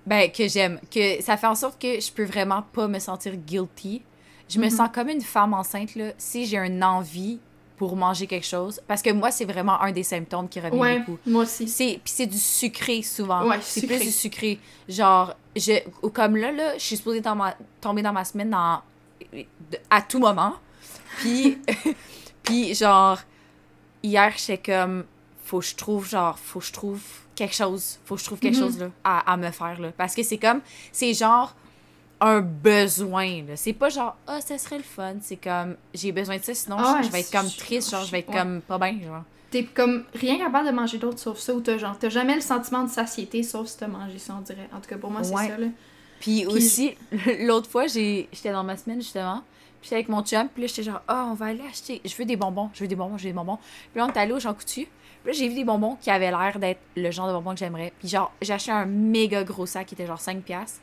[0.06, 0.78] Ben, que j'aime.
[0.90, 4.02] Que ça fait en sorte que je peux vraiment pas me sentir guilty.
[4.48, 4.70] Je me Mhm.
[4.70, 7.38] sens comme une femme enceinte, là, si j'ai une envie
[7.76, 8.80] pour manger quelque chose.
[8.86, 11.18] Parce que moi, c'est vraiment un des symptômes qui revient Ouais, beaucoup.
[11.26, 11.66] moi aussi.
[11.66, 13.48] C'est puis c'est du sucré souvent.
[13.48, 14.60] Ouais, c'est plus du sucré.
[14.88, 18.50] Genre je ou comme là là, je suis supposée dans ma- tomber dans ma semaine
[18.50, 18.80] dans
[19.90, 20.54] à tout moment.
[21.18, 21.58] Puis
[22.44, 23.18] puis genre
[24.02, 25.04] hier j'étais comme
[25.44, 27.00] faut que je trouve genre faut que je trouve
[27.34, 28.60] quelque chose, faut que je trouve quelque Mhm.
[28.62, 30.60] chose là à, à me faire là parce que c'est comme
[30.92, 31.54] c'est genre
[32.20, 33.42] un besoin.
[33.56, 36.76] C'est pas genre ah ça serait le fun, c'est comme j'ai besoin de ça sinon
[36.78, 38.36] Ah je- vais être comme triste, genre je vais être ouais.
[38.38, 39.22] comme pas bien genre.
[39.50, 42.40] T'es comme rien capable de manger d'autre sauf ça, ou t'as genre, t'as jamais le
[42.40, 44.68] sentiment de satiété sauf si t'as mangé ça, on dirait.
[44.74, 45.48] En tout cas, pour moi, c'est Ouais.
[45.48, 45.66] ça, là.
[46.18, 46.94] Puis, Puis- aussi,
[47.40, 49.42] l'autre fois, j'étais dans ma semaine, justement.
[49.80, 50.48] Puis j'étais avec mon chum.
[50.48, 52.00] Puis là, j'étais genre, ah, on va aller acheter.
[52.04, 52.70] Je veux des bonbons.
[52.72, 53.16] Je veux des bonbons.
[53.18, 53.58] Je veux des bonbons.
[53.92, 54.88] Puis là, on est allé au Jean Coutu.
[55.22, 57.58] Puis là, j'ai vu des bonbons qui avaient l'air d'être le genre de bonbons que
[57.60, 57.92] j'aimerais.
[57.98, 60.80] Puis genre, j'ai acheté un méga gros sac qui était genre 5$.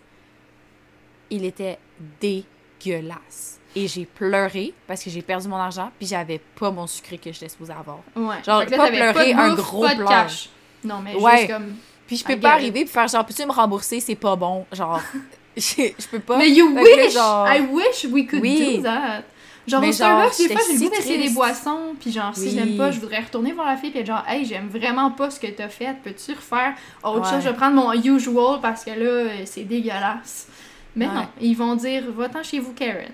[1.31, 1.79] Il était
[2.19, 3.59] dégueulasse.
[3.75, 5.91] Et j'ai pleuré parce que j'ai perdu mon argent.
[5.97, 7.99] Puis j'avais pas mon sucré que j'étais supposée avoir.
[8.15, 8.35] Ouais.
[8.45, 10.09] Genre, là, pas pleurer, de un bouffe, gros pas de pleur.
[10.09, 10.49] cash.
[10.83, 11.37] Non, mais Ouais.
[11.37, 11.75] juste comme.
[12.07, 14.01] Puis je peux pas arriver puis faire genre, peux-tu me rembourser?
[14.01, 14.65] C'est pas bon.
[14.73, 14.99] Genre,
[15.55, 15.61] je
[15.97, 16.37] je peux pas.
[16.37, 17.13] Mais you wish!
[17.13, 18.77] genre- I wish we could Oui.
[18.77, 19.23] do that!
[19.67, 22.45] Genre, au Starbucks, genre, des fois, j'ai le goût d'essayer des boissons, puis genre, si
[22.47, 22.51] Oui.
[22.55, 25.39] j'aime pas, je voudrais retourner voir la fille, puis genre, hey, j'aime vraiment pas ce
[25.39, 26.73] que t'as fait, peux-tu refaire
[27.03, 27.29] autre Ouais.
[27.35, 27.43] chose?
[27.43, 30.47] Je vais prendre mon usual parce que là, c'est dégueulasse.
[30.95, 31.13] Mais Ouais.
[31.13, 33.11] non, ils vont dire, va-t'en chez vous, Karen.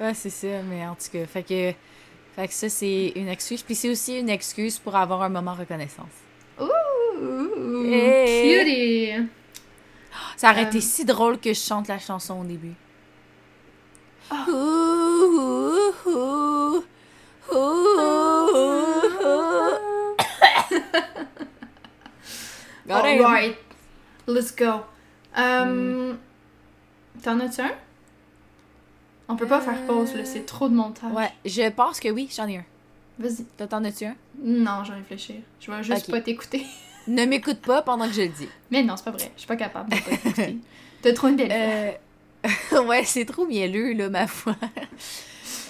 [0.00, 1.72] Ouais, c'est ça, mais en tout cas, fait que,
[2.36, 3.62] fait que ça, c'est une excuse.
[3.62, 6.06] Puis c'est aussi une excuse pour avoir un moment reconnaissance.
[6.60, 8.58] Ouh, Hey.
[8.64, 9.28] cutie!
[10.36, 10.68] Ça aurait Euh.
[10.68, 12.74] été si drôle que je chante la chanson au début.
[14.30, 14.44] Ah.
[14.48, 16.84] Ouh, ouh, ouh,
[17.52, 18.46] ouh, ouh,
[19.24, 20.16] ouh.
[22.86, 23.24] Got him.
[23.24, 23.56] Alright,
[24.26, 24.82] let's go.
[25.34, 26.18] Um,
[27.26, 27.72] T'en as-tu un?
[29.26, 31.10] On peut pas faire pause, là, c'est trop de montage.
[31.12, 32.64] Ouais, je pense que oui, j'en ai un.
[33.18, 33.44] Vas-y.
[33.66, 34.14] T'en- as-tu un?
[34.40, 35.34] Non, je vais réfléchir.
[35.58, 36.64] Je vais juste pas t'écouter.
[37.08, 38.48] Ne m'écoute pas pendant que je le dis.
[38.70, 39.30] Mais non, c'est pas vrai.
[39.36, 40.58] Je suis pas capable de pas t'écouter.
[41.02, 41.52] T'as trop une belle.
[42.72, 44.56] Euh, ouais, c'est trop mielleux, là, ma foi.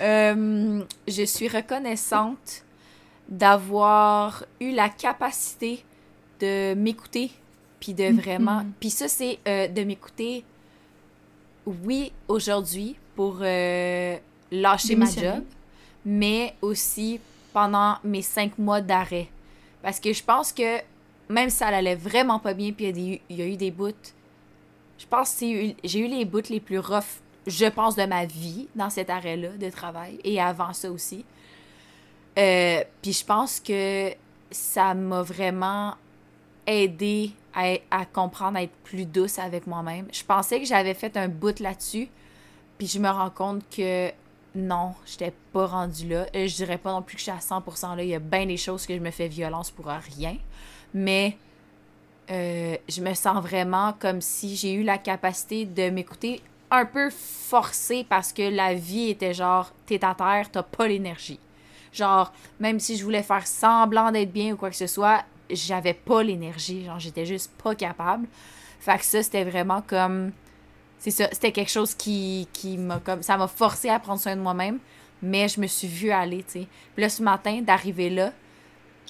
[0.01, 2.65] Euh, je suis reconnaissante
[3.29, 5.85] d'avoir eu la capacité
[6.41, 7.33] de m'écouter,
[7.81, 8.63] puis de vraiment...
[8.63, 8.73] Mhm.
[8.81, 10.43] Puis ça, c'est euh, de m'écouter,
[11.67, 14.17] oui, aujourd'hui, pour euh,
[14.51, 15.43] lâcher ma job,
[16.05, 17.21] mais aussi
[17.53, 19.29] pendant mes cinq mois d'arrêt.
[19.83, 20.81] Parce que je pense que
[21.29, 23.93] même si ça allait vraiment pas bien, puis il y, a y eu des bouts,
[24.99, 28.69] je pense que j'ai eu les bouts les plus roughs, je pense, de ma vie
[28.75, 31.25] dans cet arrêt-là de travail, et avant ça aussi.
[32.39, 34.11] Euh, puis je pense que
[34.51, 35.95] ça m'a vraiment
[36.67, 40.07] aidé à, comprendre, à être plus douce avec moi-même.
[40.13, 42.09] Je pensais que j'avais fait un bout là-dessus,
[42.77, 44.11] puis je me rends compte que
[44.55, 46.27] non, j'étais pas rendue là.
[46.35, 48.03] Euh, Je dirais pas non plus que je suis à 100% là.
[48.03, 50.37] Il y a bien des choses que je me fais violence pour rien.
[50.95, 51.37] Mais
[52.31, 57.11] euh, je me sens vraiment comme si j'ai eu la capacité de m'écouter un peu
[57.11, 61.39] forcée parce que la vie était genre, t'es à terre, t'as pas l'énergie.
[61.93, 65.95] Genre, même si je voulais faire semblant d'être bien ou quoi que ce soit, j'avais
[65.95, 66.85] pas l'énergie.
[66.85, 68.27] Genre, j'étais juste pas capable.
[68.81, 70.33] Fait que ça, c'était vraiment comme.
[70.99, 73.23] C'est ça, c'était quelque chose qui, qui m'a comme.
[73.23, 74.79] Ça m'a forcé à prendre soin de moi-même,
[75.23, 76.67] mais je me suis vue aller, tu sais.
[76.95, 78.33] Puis là, ce matin, d'arriver là,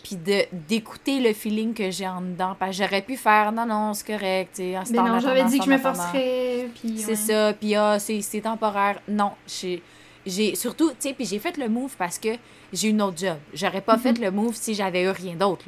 [0.03, 0.17] puis
[0.53, 2.57] d'écouter le feeling que j'ai en dedans.
[2.59, 4.79] Parce que j'aurais pu faire, non, non, c'est correct, tu sais.
[4.91, 6.99] Mais non, j'avais dit que je me forcerais, puis...
[6.99, 7.17] C'est ouais.
[7.17, 9.01] ça, puis ah, c'est c'est temporaire.
[9.09, 9.83] Non, j'ai
[10.27, 12.31] j'ai surtout, tu sais, puis j'ai fait le move parce que
[12.73, 13.37] j'ai une autre job.
[13.55, 14.03] J'aurais pas Mhm.
[14.03, 15.65] fait le move si j'avais eu rien d'autre,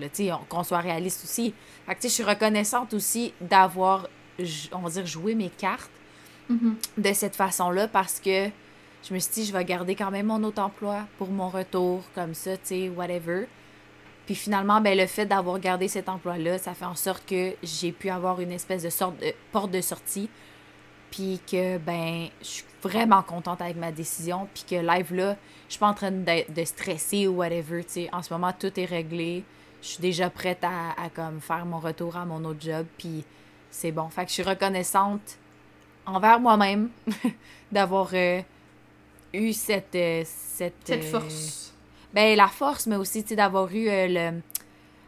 [0.49, 1.55] qu'on soit réaliste aussi.
[1.87, 4.09] Fait que je suis reconnaissante aussi d'avoir,
[4.73, 5.91] on va dire, joué mes cartes
[6.49, 6.77] Mhm.
[6.97, 8.49] de cette façon-là parce que
[9.09, 12.03] je me suis dit, je vais garder quand même mon autre emploi pour mon retour,
[12.15, 13.47] comme ça, tu sais, whatever.
[14.27, 17.93] Puis finalement, ben, le fait d'avoir gardé cet emploi-là, ça fait en sorte que j'ai
[17.93, 20.29] pu avoir une espèce de sorte de porte de sortie.
[21.11, 24.49] Puis que, ben, je suis vraiment contente avec ma décision.
[24.55, 25.37] Puis que live là,
[25.69, 28.09] je suis pas en train de, de stresser ou whatever, tu sais.
[28.13, 29.45] En ce moment, tout est réglé.
[29.83, 32.87] Je suis déjà prête à, à comme faire mon retour à mon autre job.
[32.99, 33.25] Puis
[33.71, 34.09] c'est bon.
[34.09, 35.39] Fait que je suis reconnaissante
[36.07, 36.91] envers moi-même
[37.73, 38.41] d'avoir euh,
[39.35, 41.75] eu cette euh, cette, Cette euh, force.
[42.15, 44.41] ben la force mais aussi tu sais d'avoir eu le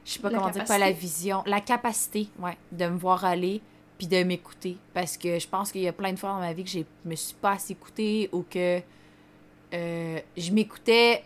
[0.05, 3.25] je sais pas La comment dire pas la vision la capacité ouais de me voir
[3.25, 3.63] aller
[4.01, 6.55] puis de m'écouter parce que je pense qu'il y a plein de fois dans ma
[6.55, 8.81] vie que j'ai me suis pas assez écoutée ou que
[9.75, 11.23] euh, je m'écoutais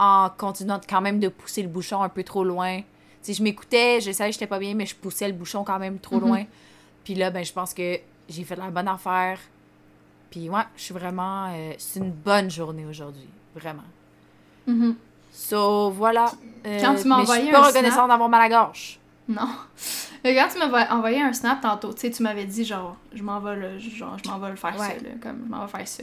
[0.00, 2.78] en continuant quand même de pousser le bouchon un peu trop loin.
[2.78, 2.84] Tu
[3.22, 5.78] sais, je m'écoutais, je savais que j'étais pas bien, mais je poussais le bouchon quand
[5.78, 6.26] même trop Mhm.
[6.26, 6.44] loin.
[7.04, 9.38] Puis là, ben, je pense que j'ai fait la bonne affaire.
[10.30, 11.52] Puis ouais, je suis vraiment...
[11.54, 13.28] euh, c'est une bonne journée aujourd'hui.
[13.54, 13.84] Vraiment.
[14.66, 14.96] Mhm.
[15.32, 16.32] So, voilà.
[16.66, 18.98] Euh, Quand tu m'as je suis pas un reconnaissante d'avoir mal à la gorge.
[19.28, 19.48] Non.
[20.24, 23.40] Quand tu m'as envoyé un snap tantôt, tu sais, tu m'avais dit genre, je m'en
[23.40, 24.86] vais le, genre, je m'en vais le faire Ouais.
[24.88, 26.02] ça, là, comme, je m'en vais faire ça.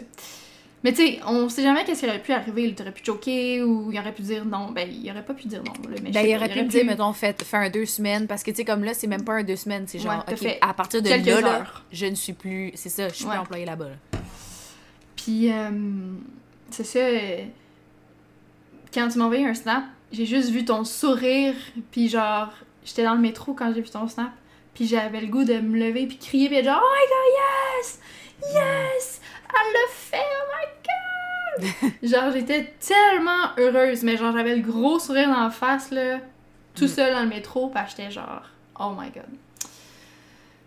[0.84, 2.64] Mais tu sais, on sait jamais qu'est-ce qui aurait pu arriver.
[2.78, 4.72] Il aurait pu choquer ou il aurait pu dire non.
[4.72, 5.72] Ben, il aurait pas pu dire non.
[5.90, 8.28] Là, mais Ben, il pas, aurait pu dire, mettons, fait, fait un deux semaines.
[8.28, 9.86] Parce que, tu sais, comme là, c'est même pas un deux semaines.
[9.88, 12.72] C'est genre, Ouais, à partir de là, je ne suis plus...
[12.76, 13.32] C'est ça, je suis Ouais.
[13.32, 13.86] plus employée là-bas.
[13.92, 14.20] là.
[15.16, 15.70] Puis, euh,
[16.70, 17.00] c'est ça.
[17.00, 17.46] euh,
[18.94, 21.56] quand tu m'as envoyé un snap, j'ai juste vu ton sourire.
[21.92, 22.52] Puis, genre,
[22.86, 24.32] j'étais dans le métro quand j'ai vu ton snap.
[24.74, 26.48] Puis, j'avais le goût de me lever puis crier.
[26.48, 27.34] Puis, être genre, oh my god,
[27.84, 28.00] yes!
[28.56, 29.22] Yes!
[29.50, 30.18] Elle l'a fait!
[30.20, 31.72] Oh my
[32.02, 32.10] god!
[32.10, 34.02] genre, j'étais tellement heureuse.
[34.04, 36.18] Mais, genre, j'avais le gros sourire dans la face, là,
[36.76, 36.88] tout Mm.
[36.88, 37.70] seul dans le métro.
[37.70, 38.42] Puis, j'étais genre,
[38.80, 39.30] oh my god.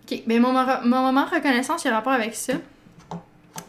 [0.09, 2.53] Ok, ben mon, mo- mon moment reconnaissance, il a rapport avec ça.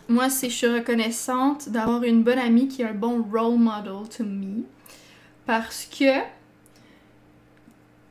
[0.08, 4.08] Moi, c'est je suis reconnaissante d'avoir une bonne amie qui est un bon role model
[4.16, 4.64] to me.
[5.48, 6.22] Parce que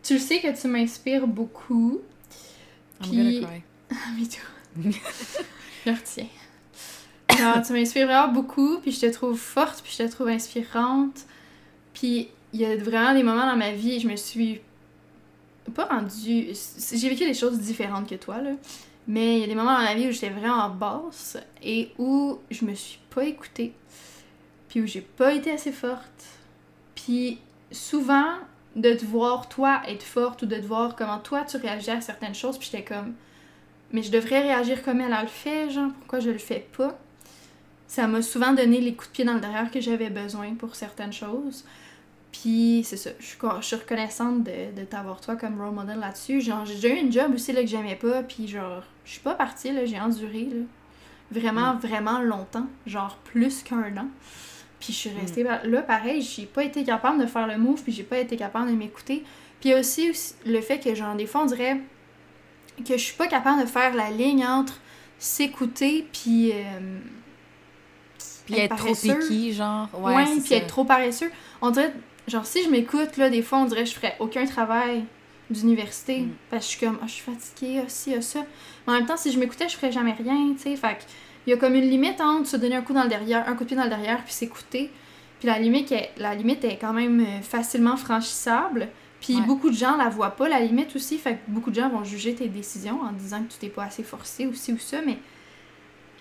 [0.06, 2.00] tu le sais que tu m'inspires beaucoup.
[3.02, 3.62] I'm Puis- gonna cry.
[3.90, 4.90] Ah, me too.
[5.86, 6.26] je retiens.
[7.38, 11.24] Genre, tu m'inspires vraiment beaucoup, puis je te trouve forte, puis je te trouve inspirante.
[11.94, 14.60] Puis il y a vraiment des moments dans ma vie, je me suis
[15.74, 16.48] pas rendue.
[16.92, 18.52] J'ai vécu des choses différentes que toi, là.
[19.06, 22.38] Mais il y a des moments dans ma vie où j'étais vraiment basse et où
[22.50, 23.72] je me suis pas écoutée.
[24.68, 26.24] Puis où j'ai pas été assez forte.
[26.96, 27.38] Puis
[27.70, 28.34] souvent,
[28.76, 32.00] de te voir toi être forte ou de te voir comment toi tu réagis à
[32.00, 33.14] certaines choses, puis j'étais comme.
[33.92, 36.98] Mais je devrais réagir comme elle, elle le fait, genre, pourquoi je le fais pas?
[37.88, 40.74] Ça m'a souvent donné les coups de pied dans le derrière que j'avais besoin pour
[40.74, 41.64] certaines choses.
[42.32, 45.72] Puis c'est ça, je suis, co- je suis reconnaissante de, de t'avoir toi comme role
[45.72, 46.40] model là-dessus.
[46.40, 49.20] Genre, j'ai déjà eu une job aussi là, que j'aimais pas, puis genre, je suis
[49.20, 50.62] pas partie, là, j'ai enduré, là.
[51.30, 54.06] Vraiment, vraiment longtemps, genre plus qu'un an.
[54.86, 57.92] Puis je suis restée là, pareil, j'ai pas été capable de faire le move, puis
[57.92, 59.24] j'ai pas été capable de m'écouter.
[59.58, 61.78] Puis il y a aussi, aussi le fait que, genre, des fois, on dirait
[62.86, 64.80] que je suis pas capable de faire la ligne entre
[65.18, 66.52] s'écouter, puis.
[66.52, 67.00] euh,
[68.44, 69.88] Puis être, trop piqué, genre.
[69.98, 70.54] Ouais, puis ça.
[70.54, 71.32] être trop paresseux.
[71.60, 71.92] On dirait,
[72.28, 75.04] genre, si je m'écoute, là, des fois, on dirait que je ferais aucun travail
[75.50, 76.20] d'université.
[76.20, 76.30] Mm.
[76.48, 78.44] Parce que je suis comme, ah, je suis fatiguée, ah, ci, ah, ça.
[78.86, 80.76] Mais en même temps, si je m'écoutais, je ferais jamais rien, tu sais.
[80.76, 81.02] Fait que,
[81.46, 83.54] il y a comme une limite entre se donner un coup dans le derrière, un
[83.54, 84.90] coup de pied dans le derrière, puis s'écouter.
[85.38, 88.88] Puis la limite, est, la limite est quand même euh, facilement franchissable.
[89.20, 89.42] Puis Ouais.
[89.42, 91.18] beaucoup de gens la voient pas, la limite aussi.
[91.18, 93.84] Fait que beaucoup de gens vont juger tes décisions en disant que tu t'es pas
[93.84, 94.98] assez forcé aussi ou ça.
[95.04, 95.18] Mais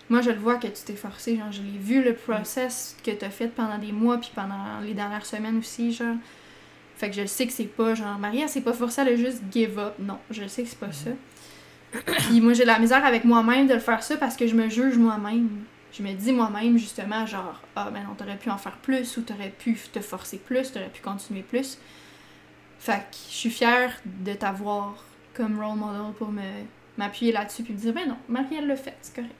[0.10, 1.38] moi, je le vois que tu t'es forcé.
[1.38, 4.94] Genre, je l'ai vu le process que t'as fait pendant des mois, puis pendant les
[4.94, 6.16] dernières semaines aussi, genre.
[6.98, 9.42] Fait que je sais que c'est pas genre, Maria, c'est pas forcé, elle a juste
[9.52, 9.96] give up.
[10.00, 11.10] Non, je sais que c'est pas ça.
[12.06, 14.70] Puis moi, j'ai la misère avec moi-même de le faire ça parce que je me
[14.70, 15.50] juge moi-même.
[15.92, 19.22] Je me dis moi-même, justement, genre, ah, ben non, t'aurais pu en faire plus ou
[19.22, 21.78] t'aurais pu te forcer plus, t'aurais pu continuer plus.
[22.80, 26.42] Fait que je suis fière de t'avoir comme role model pour me
[26.98, 29.34] m'appuyer là-dessus puis me dire, ben non, Marie, elle l'a fait, c'est correct.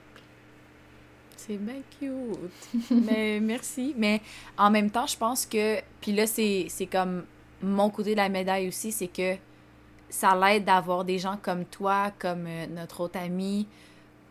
[1.36, 2.90] C'est bien cute.
[2.90, 3.94] mais merci.
[3.96, 4.20] Mais
[4.58, 5.80] en même temps, je pense que.
[6.00, 7.24] Puis là, c'est c'est comme
[7.62, 9.36] mon côté de la médaille aussi, c'est que
[10.16, 13.66] ça l'aide d'avoir des gens comme toi, comme euh, notre autre ami,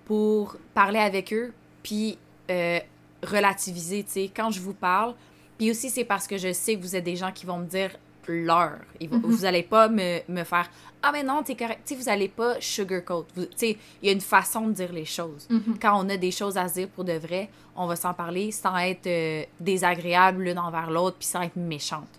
[0.05, 2.17] pour parler avec eux, puis
[2.49, 2.79] euh,
[3.23, 5.13] relativiser, tu sais, quand je vous parle.
[5.57, 7.65] Puis aussi, c'est parce que je sais que vous êtes des gens qui vont me
[7.65, 7.91] dire
[8.27, 9.21] vont- Mhm.
[9.23, 10.67] Vous allez pas me, me faire
[11.03, 11.81] Ah, mais non, t'es correct.
[11.85, 13.27] Tu sais, vous allez pas sugarcoat.
[13.35, 15.77] Tu sais, il y a une façon de dire les choses Mhm.
[15.79, 18.49] quand on a des choses à se dire pour de vrai, on va s'en parler
[18.51, 22.09] sans être euh, désagréable l'une envers l'autre puis sans être méchante.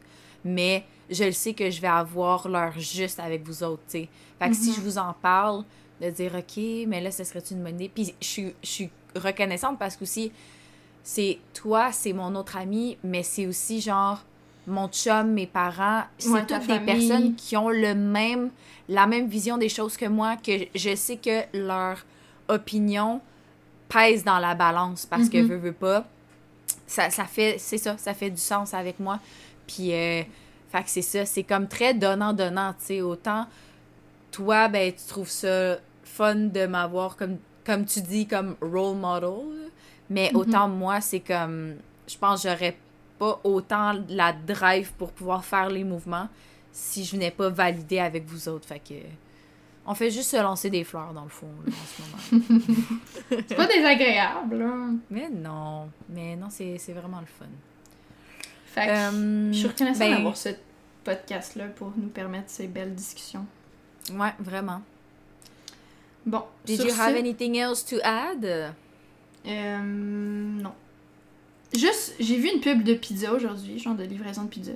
[0.47, 4.09] Mais je le sais que je vais avoir l'heure juste avec vous autres, tu sais.
[4.39, 4.77] Fait que si Mhm.
[4.77, 5.65] je vous en parle,
[6.01, 7.91] de dire OK, mais là, ce serait une bonne idée?
[7.95, 10.31] Puis je suis, je suis reconnaissante parce que aussi,
[11.03, 14.23] c'est toi, c'est mon autre ami, mais c'est aussi genre
[14.67, 18.51] mon chum, mes parents, c'est Ouais, toutes des personnes qui ont le même,
[18.89, 22.05] la même vision des choses que moi, que je sais que leur
[22.49, 23.21] opinion
[23.89, 25.47] pèse dans la balance parce que Mhm.
[25.47, 26.05] veux, veux pas.
[26.87, 29.21] Ça, ça fait, c'est ça, ça fait du sens avec moi.
[29.67, 30.23] Puis, euh,
[30.71, 33.01] fait que c'est ça, c'est comme très donnant-donnant, tu sais.
[33.01, 33.47] Autant,
[34.33, 39.71] toi, ben, tu trouves ça fun de m'avoir, comme, comme tu dis, comme role model.
[40.11, 40.37] Mais Mhm.
[40.41, 41.75] autant moi, c'est comme,
[42.07, 42.77] je pense que j'aurais
[43.19, 46.29] pas autant la drive pour pouvoir faire les mouvements
[46.73, 48.69] si je venais pas valider avec vous autres.
[48.69, 48.95] Fait que,
[49.87, 52.45] on fait juste se lancer des fleurs, dans le fond, là, en ce moment.
[53.49, 54.75] C'est pas désagréable, là.
[55.11, 57.47] mais non, mais non, c'est c'est vraiment le fun.
[58.77, 60.51] Fait que Euh, je suis reconnaissante ben, d'avoir ce
[61.03, 63.47] podcast-là pour nous permettre ces belles discussions.
[64.13, 64.83] Ouais, vraiment.
[66.25, 68.45] Bon, Did you ce, have anything else to add?
[69.47, 70.73] euh, non.
[71.75, 74.73] Juste, j'ai vu une pub de pizza aujourd'hui, genre de livraison de pizza.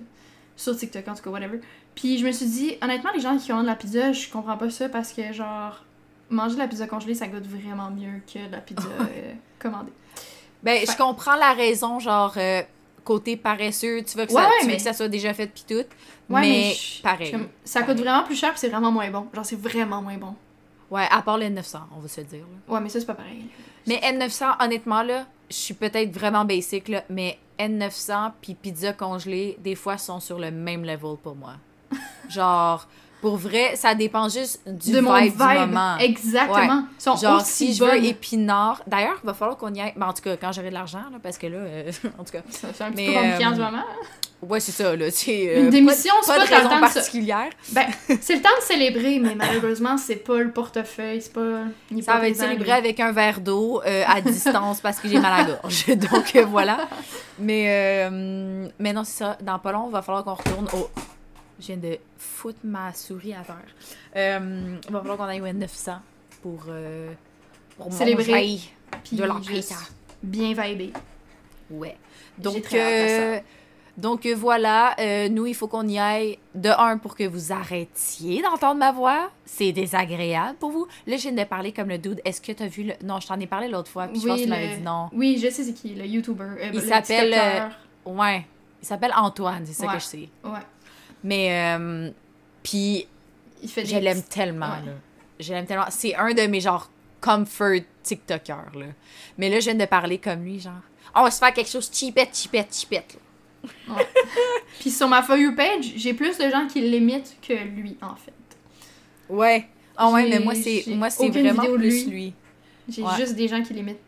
[0.56, 1.60] Sur TikTok, en tout cas, whatever.
[1.94, 4.56] Puis je me suis dit, honnêtement, les gens qui ont de la pizza, je comprends
[4.56, 5.84] pas ça parce que, genre,
[6.28, 9.92] manger de la pizza congelée, ça goûte vraiment mieux que de la pizza euh, commandée.
[10.62, 12.62] Ben, je comprends la raison, genre, euh,
[13.04, 15.46] côté paresseux, tu veux que, Ouais, ça, ouais, tu veux que ça soit déjà fait
[15.46, 15.74] pis tout.
[16.28, 17.30] Ouais, mais, je- pareil.
[17.32, 17.94] comme, ça pareil.
[17.96, 19.26] coûte vraiment plus cher puis c'est vraiment moins bon.
[19.34, 20.34] Genre, c'est vraiment moins bon.
[20.90, 22.40] Ouais, à part le 900, on va se le dire.
[22.68, 22.74] là.
[22.74, 23.44] Ouais, mais ça, c'est pas pareil.
[23.86, 29.56] Mais N900, honnêtement, là, je suis peut-être vraiment basic, là, mais N900 puis pizza congelée,
[29.60, 31.54] des fois, sont sur le même level pour moi.
[32.28, 32.86] Genre,
[33.20, 35.32] pour vrai, ça dépend juste du de vibe, mon vibe.
[35.32, 35.96] du moment.
[35.98, 36.84] Exactement.
[36.98, 38.82] Sont Genre, si je veux épinard...
[38.86, 39.92] D'ailleurs, il va falloir qu'on y aille...
[39.96, 42.32] Ben, en tout cas, quand j'aurai de l'argent, là, parce que là, euh, en tout
[42.32, 42.42] cas...
[42.50, 43.84] Ça fait un petit Mais, peu compliqué en euh, ce moment.
[44.42, 45.60] Ouais, c'est ça, là, c'est...
[45.60, 47.50] Une euh, démission, pas, c'est pas pas de le raison de particulière.
[47.72, 47.86] Ben,
[48.20, 51.64] c'est le temps de célébrer, mais malheureusement, c'est pas le portefeuille, c'est pas.
[51.90, 55.08] il Ça pas va être célébré avec un verre d'eau euh, à distance parce que
[55.08, 55.86] j'ai mal à la gorge.
[55.88, 56.88] Donc euh, voilà.
[57.38, 59.36] Mais, euh, mais non, c'est ça.
[59.42, 60.88] Dans pas long, il va falloir qu'on retourne au.
[61.60, 63.56] Je viens de foutre ma souris à terre.
[64.16, 65.92] Euh, il va falloir qu'on aille au 900
[66.42, 67.12] pour, euh,
[67.76, 68.58] pour Célébrer.
[69.04, 69.74] Puis de juste.
[70.22, 70.92] Bien vibé.
[71.70, 71.96] Ouais.
[72.38, 73.38] Donc, euh,
[73.96, 77.52] donc euh, voilà, euh, nous, il faut qu'on y aille de un pour que vous
[77.52, 79.30] arrêtiez d'entendre ma voix.
[79.44, 80.86] C'est désagréable pour vous.
[81.06, 82.20] Là, je viens de parler comme le dude.
[82.24, 82.94] Est-ce que tu as vu le.
[83.04, 85.08] Non, je t'en ai parlé l'autre fois, puis je pense que tu m'avais dit non.
[85.12, 86.44] Oui, je sais c'est qui, le YouTuber.
[86.44, 87.70] euh, Il le s'appelle.
[88.04, 88.46] Ouais.
[88.82, 89.94] Il s'appelle Antoine, c'est ça Ouais.
[89.94, 90.28] que je sais.
[90.42, 90.58] Ouais.
[91.24, 92.10] Mais, euh,
[92.62, 93.06] puis,
[93.62, 94.92] je l'aime tellement, ouais.
[95.38, 95.86] Je l'aime tellement.
[95.90, 96.90] C'est un de mes, genre,
[97.20, 98.86] comfort TikTokers, là.
[99.38, 100.72] Mais là, je viens de parler comme lui, genre.
[101.14, 103.16] On va se faire quelque chose cheapette, cheapette, cheapette,
[103.88, 103.94] là.
[104.80, 108.14] Puis sur ma For You page, j'ai plus de gens qui l'imitent que lui, en
[108.16, 108.32] fait.
[109.28, 109.68] Ouais.
[109.96, 112.10] Ah ouais, mais moi, c'est moi c'est vraiment vidéo plus lui.
[112.10, 112.34] lui.
[112.88, 113.16] J'ai Ouais.
[113.18, 114.00] juste des gens qui l'imitent.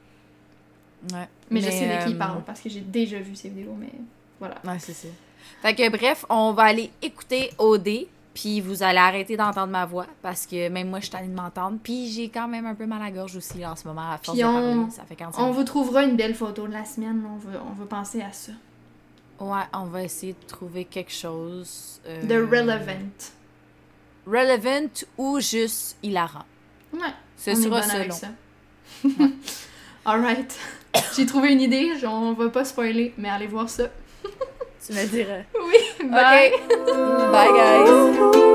[1.12, 1.28] Ouais.
[1.50, 3.76] Mais, je sais de qui il euh, parle parce que j'ai déjà vu ses vidéos,
[3.78, 3.92] mais
[4.38, 4.54] voilà.
[4.64, 5.08] Ouais, c'est ça.
[5.60, 10.06] Fait que bref, on va aller écouter OD Puis vous allez arrêter d'entendre ma voix
[10.22, 11.78] parce que même moi, je suis allée de m'entendre.
[11.82, 14.18] Puis j'ai quand même un peu mal à la gorge aussi en ce moment à
[14.18, 14.90] force Puis de on- parler.
[14.90, 15.58] Ça fait 45 On minutes.
[15.58, 17.22] vous trouvera une belle photo de la semaine.
[17.30, 18.52] On va, on va penser à ça.
[19.40, 22.00] Ouais, on va essayer de trouver quelque chose.
[22.06, 23.10] euh, De relevant.
[24.26, 24.88] Relevant
[25.18, 26.44] ou juste hilarant.
[26.92, 27.00] Ouais.
[27.36, 28.14] Ce est sera avec selon.
[28.14, 28.28] ça.
[30.04, 30.56] Alright.
[31.16, 31.92] J'ai trouvé une idée.
[32.06, 33.84] On va pas spoiler, mais allez voir ça.
[34.84, 35.44] Tu me diras.
[35.54, 36.52] Oui, bye.
[37.30, 38.51] Bye, guys.